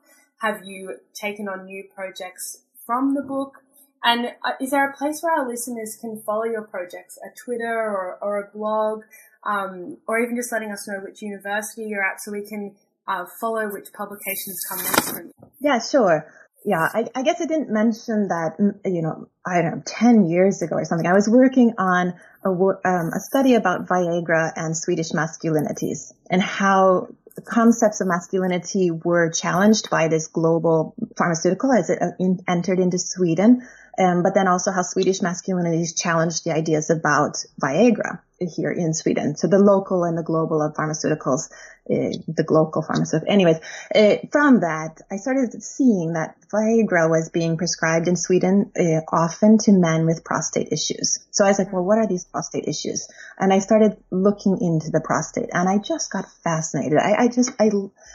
Have 0.42 0.66
you 0.66 0.96
taken 1.14 1.48
on 1.48 1.66
new 1.66 1.84
projects 1.94 2.62
from 2.86 3.14
the 3.14 3.22
book? 3.22 3.62
And 4.08 4.28
uh, 4.42 4.52
is 4.62 4.72
there 4.72 4.90
a 4.90 4.96
place 4.96 5.20
where 5.22 5.34
our 5.34 5.46
listeners 5.46 5.98
can 6.00 6.22
follow 6.26 6.46
your 6.46 6.62
projects, 6.62 7.18
a 7.18 7.28
Twitter 7.44 7.68
or, 7.68 8.18
or 8.22 8.40
a 8.40 8.58
blog, 8.58 9.02
um, 9.44 9.98
or 10.08 10.20
even 10.20 10.38
just 10.38 10.50
letting 10.50 10.72
us 10.72 10.88
know 10.88 11.02
which 11.04 11.22
university 11.22 11.84
you're 11.90 12.06
at 12.06 12.22
so 12.22 12.32
we 12.32 12.48
can 12.48 12.74
uh, 13.06 13.26
follow 13.42 13.70
which 13.70 13.92
publications 13.92 14.62
come 14.70 14.78
next 14.78 15.12
from 15.12 15.26
you? 15.26 15.34
Yeah, 15.60 15.80
sure. 15.80 16.26
Yeah, 16.64 16.88
I, 16.94 17.08
I, 17.16 17.24
guess 17.24 17.42
I 17.42 17.48
didn't 17.48 17.70
mention 17.70 18.30
that, 18.30 18.56
mm, 18.58 18.80
you 18.86 19.02
know, 19.02 19.28
I 19.46 19.62
don't 19.62 19.76
know, 19.76 19.84
10 19.86 20.30
years 20.30 20.62
ago 20.62 20.78
or 20.78 20.86
something, 20.86 21.06
I 21.06 21.14
was 21.14 21.28
working 21.30 21.74
on 21.78 22.14
a, 22.46 22.50
um, 22.50 23.12
a 23.14 23.20
study 23.20 23.56
about 23.56 23.88
Viagra 23.88 24.54
and 24.56 24.76
Swedish 24.76 25.12
masculinities 25.12 26.14
and 26.30 26.42
how 26.42 27.10
concepts 27.46 28.02
of 28.02 28.08
masculinity 28.08 28.92
were 28.92 29.30
challenged 29.30 29.90
by 29.90 30.08
this 30.08 30.28
global 30.28 30.96
pharmaceutical 31.18 31.72
as 31.72 31.90
it 31.90 32.02
uh, 32.02 32.12
entered 32.48 32.80
into 32.80 32.98
Sweden. 32.98 33.68
Um, 34.00 34.22
but 34.22 34.36
then 34.36 34.48
also 34.48 34.72
how 34.72 34.84
Swedish 34.84 35.22
masculinities 35.22 36.00
challenged 36.00 36.46
the 36.46 36.54
ideas 36.54 36.90
about 36.92 37.44
Viagra 37.60 38.20
here 38.40 38.72
in 38.72 38.94
Sweden. 38.94 39.36
So 39.36 39.48
the 39.48 39.58
local 39.58 40.04
and 40.04 40.16
the 40.16 40.24
global 40.24 40.62
of 40.62 40.76
pharmaceuticals, 40.76 41.50
uh, 41.90 42.14
the 42.28 42.46
local 42.48 42.84
pharmaceutical. 42.84 43.34
Anyways, 43.34 43.58
uh, 43.96 44.18
from 44.32 44.60
that, 44.60 45.02
I 45.12 45.16
started 45.16 45.64
seeing 45.64 46.14
that 46.14 46.36
Viagra 46.54 47.10
was 47.10 47.30
being 47.30 47.58
prescribed 47.58 48.08
in 48.08 48.16
Sweden 48.16 48.72
uh, 48.78 49.02
often 49.12 49.58
to 49.60 49.72
men 49.72 50.06
with 50.06 50.24
prostate 50.24 50.72
issues. 50.72 51.26
So 51.32 51.46
I 51.46 51.48
was 51.48 51.58
like, 51.58 51.74
well, 51.74 51.84
what 51.84 51.98
are 51.98 52.08
these 52.08 52.26
prostate 52.26 52.68
issues? 52.68 53.08
And 53.40 53.52
I 53.52 53.60
started 53.60 53.98
looking 54.12 54.60
into 54.62 54.92
the 54.92 55.02
prostate, 55.02 55.50
and 55.52 55.68
I 55.68 55.80
just 55.80 56.12
got 56.12 56.26
fascinated. 56.44 57.00
I, 57.00 57.24
I 57.24 57.28
just, 57.30 57.52
I, 57.60 57.72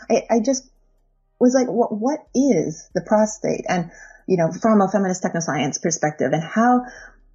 I, 0.09 0.23
I 0.31 0.40
just 0.40 0.68
was 1.40 1.55
like, 1.55 1.66
what, 1.66 1.90
what 1.90 2.21
is 2.37 2.88
the 2.95 3.01
prostate? 3.01 3.64
And 3.68 3.90
you 4.33 4.38
know, 4.38 4.51
from 4.51 4.81
a 4.81 4.88
feminist 4.88 5.23
technoscience 5.23 5.81
perspective 5.83 6.33
and 6.33 6.42
how 6.42 6.87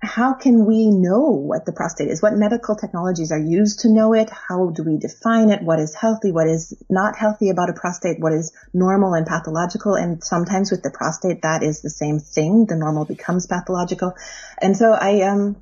how 0.02 0.34
can 0.34 0.66
we 0.66 0.90
know 0.90 1.30
what 1.30 1.66
the 1.66 1.72
prostate 1.72 2.08
is? 2.08 2.22
What 2.22 2.34
medical 2.34 2.76
technologies 2.76 3.32
are 3.32 3.40
used 3.40 3.82
to 3.82 3.90
know 3.90 4.14
it? 4.14 4.30
How 4.32 4.70
do 4.70 4.84
we 4.84 4.98
define 4.98 5.50
it? 5.50 5.62
What 5.62 5.80
is 5.80 5.94
healthy? 5.94 6.32
What 6.32 6.48
is 6.48 6.74
not 6.90 7.16
healthy 7.16 7.50
about 7.50 7.70
a 7.70 7.74
prostate? 7.74 8.20
What 8.20 8.34
is 8.34 8.52
normal 8.74 9.14
and 9.14 9.28
pathological? 9.28 9.94
And 9.96 10.24
sometimes 10.24 10.72
with 10.72 10.82
the 10.82 10.92
prostate, 10.92 11.44
that 11.44 11.64
is 11.64 11.82
the 11.82 11.90
same 11.90 12.20
thing. 12.20 12.66
The 12.68 12.76
normal 12.76 13.06
becomes 13.06 13.48
pathological. 13.48 14.14
And 14.60 14.78
so 14.78 14.92
I, 14.94 15.22
um, 15.22 15.56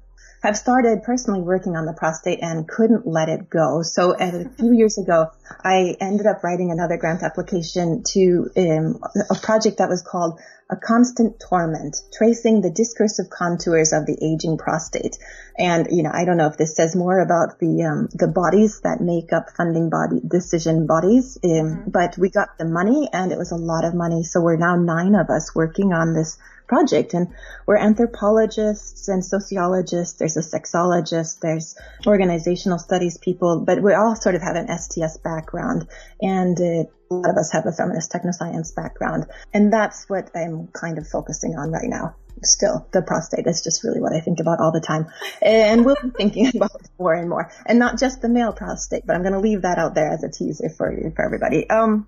have 0.46 0.56
started 0.56 1.02
personally 1.02 1.42
working 1.42 1.76
on 1.76 1.86
the 1.86 1.94
prostate 1.94 2.40
and 2.42 2.68
couldn't 2.68 3.08
let 3.08 3.30
it 3.30 3.50
go. 3.50 3.82
So 3.82 4.16
a 4.18 4.48
few 4.50 4.74
years 4.78 4.98
ago, 5.00 5.32
I 5.64 5.96
ended 6.00 6.28
up 6.28 6.44
writing 6.44 6.72
another 6.72 6.98
grant 6.98 7.24
application 7.24 8.04
to 8.14 8.50
um, 8.56 9.00
a 9.32 9.36
project 9.36 9.80
that 9.80 9.90
was 9.90 10.04
called 10.04 10.40
a 10.70 10.76
constant 10.76 11.40
torment, 11.40 11.98
tracing 12.14 12.62
the 12.62 12.72
discursive 12.72 13.30
contours 13.30 13.94
of 13.94 14.06
the 14.06 14.18
aging 14.22 14.58
prostate. 14.58 15.18
And, 15.58 15.88
you 15.92 16.04
know, 16.04 16.12
I 16.14 16.26
don't 16.26 16.38
know 16.38 16.48
if 16.48 16.58
this 16.58 16.76
says 16.76 16.96
more 16.96 17.20
about 17.20 17.60
the, 17.60 17.84
um, 17.84 18.10
the 18.14 18.28
bodies 18.28 18.82
that 18.82 19.02
make 19.02 19.34
up 19.34 19.50
funding 19.56 19.90
body, 19.90 20.22
decision 20.28 20.86
bodies, 20.86 21.38
um, 21.44 21.50
mm-hmm. 21.50 21.90
but 21.92 22.18
we 22.18 22.30
got 22.30 22.58
the 22.58 22.66
money 22.66 23.10
and 23.14 23.32
it 23.32 23.38
was 23.38 23.52
a 23.52 23.56
lot 23.56 23.86
of 23.86 23.94
money. 23.94 24.24
So 24.24 24.42
we're 24.42 24.58
now 24.58 24.76
nine 24.76 25.16
of 25.16 25.30
us 25.30 25.54
working 25.56 25.94
on 25.94 26.14
this 26.14 26.38
project 26.68 27.14
and 27.14 27.28
we're 27.66 27.78
anthropologists 27.78 29.08
and 29.08 29.24
sociologists. 29.24 30.18
There's 30.18 30.38
a 30.38 30.42
sexologist, 30.42 31.40
there's 31.40 31.76
organizational 32.06 32.80
studies 32.80 33.18
people, 33.18 33.64
but 33.66 33.82
we 33.82 33.94
all 33.94 34.16
sort 34.16 34.36
of 34.36 34.42
have 34.42 34.56
an 34.56 34.68
STS 34.78 35.18
background 35.18 35.88
and 36.22 36.60
uh, 36.60 36.90
a 37.12 37.14
lot 37.14 37.30
of 37.30 37.38
us 37.38 37.52
have 37.52 37.66
a 37.66 37.72
feminist 37.72 38.12
technoscience 38.12 38.76
background. 38.76 39.26
And 39.54 39.72
that's 39.72 40.10
what 40.10 40.32
I'm 40.36 40.68
kind 40.68 40.98
of 40.98 41.08
focusing 41.08 41.56
on 41.56 41.72
right 41.72 41.88
now. 41.88 42.16
Still, 42.44 42.88
the 42.92 43.02
prostate 43.02 43.48
is 43.48 43.64
just 43.64 43.84
really 43.84 44.02
what 44.02 44.14
I 44.14 44.20
think 44.20 44.40
about 44.40 44.60
all 44.60 44.72
the 44.72 44.82
time. 44.82 45.08
And 45.42 45.86
we'll 45.86 45.96
be 46.02 46.10
thinking 46.10 46.48
about 46.56 46.82
more 47.00 47.14
and 47.14 47.30
more. 47.30 47.52
And 47.66 47.80
not 47.80 47.98
just 47.98 48.22
the 48.22 48.30
male 48.30 48.54
prostate, 48.54 49.06
but 49.06 49.16
I'm 49.16 49.22
going 49.22 49.34
to 49.34 49.40
leave 49.40 49.62
that 49.62 49.78
out 49.78 49.96
there 49.96 50.12
as 50.12 50.24
a 50.24 50.30
teaser 50.30 50.70
for 50.70 50.92
you, 50.92 51.12
for 51.16 51.24
everybody. 51.24 51.70
Um, 51.70 52.08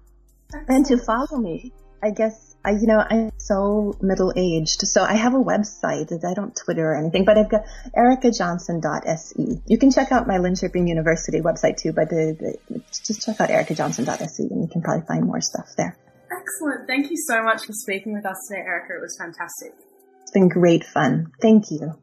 and 0.67 0.85
to 0.87 0.97
follow 0.97 1.37
me, 1.37 1.73
I 2.01 2.11
guess 2.11 2.55
I, 2.67 2.71
you 2.71 2.85
know, 2.85 2.99
I'm 2.99 3.31
so 3.37 3.95
middle 4.01 4.33
aged. 4.35 4.81
So 4.81 5.01
I 5.01 5.13
have 5.13 5.33
a 5.33 5.37
website 5.37 6.11
I 6.25 6.33
don't 6.33 6.53
Twitter 6.53 6.91
or 6.91 6.97
anything, 6.97 7.23
but 7.23 7.37
I've 7.37 7.49
got 7.49 7.61
erickajohnson.se. 7.95 9.61
You 9.65 9.77
can 9.77 9.89
check 9.89 10.11
out 10.11 10.27
my 10.27 10.37
Linköping 10.37 10.89
University 10.89 11.39
website 11.39 11.77
too, 11.77 11.93
but 11.93 12.09
the, 12.09 12.35
the, 12.69 12.81
just 12.91 13.25
check 13.25 13.39
out 13.39 13.49
erickajohnson.se 13.49 14.43
and 14.51 14.61
you 14.61 14.67
can 14.67 14.81
probably 14.81 15.05
find 15.07 15.25
more 15.25 15.39
stuff 15.39 15.75
there. 15.77 15.97
Excellent. 16.29 16.87
Thank 16.87 17.09
you 17.09 17.15
so 17.15 17.41
much 17.41 17.65
for 17.65 17.71
speaking 17.71 18.13
with 18.13 18.25
us 18.25 18.35
today, 18.49 18.61
Ericka. 18.67 18.97
It 18.97 19.01
was 19.01 19.17
fantastic. 19.17 19.73
It's 20.23 20.31
been 20.31 20.49
great 20.49 20.83
fun. 20.83 21.31
Thank 21.41 21.71
you. 21.71 21.95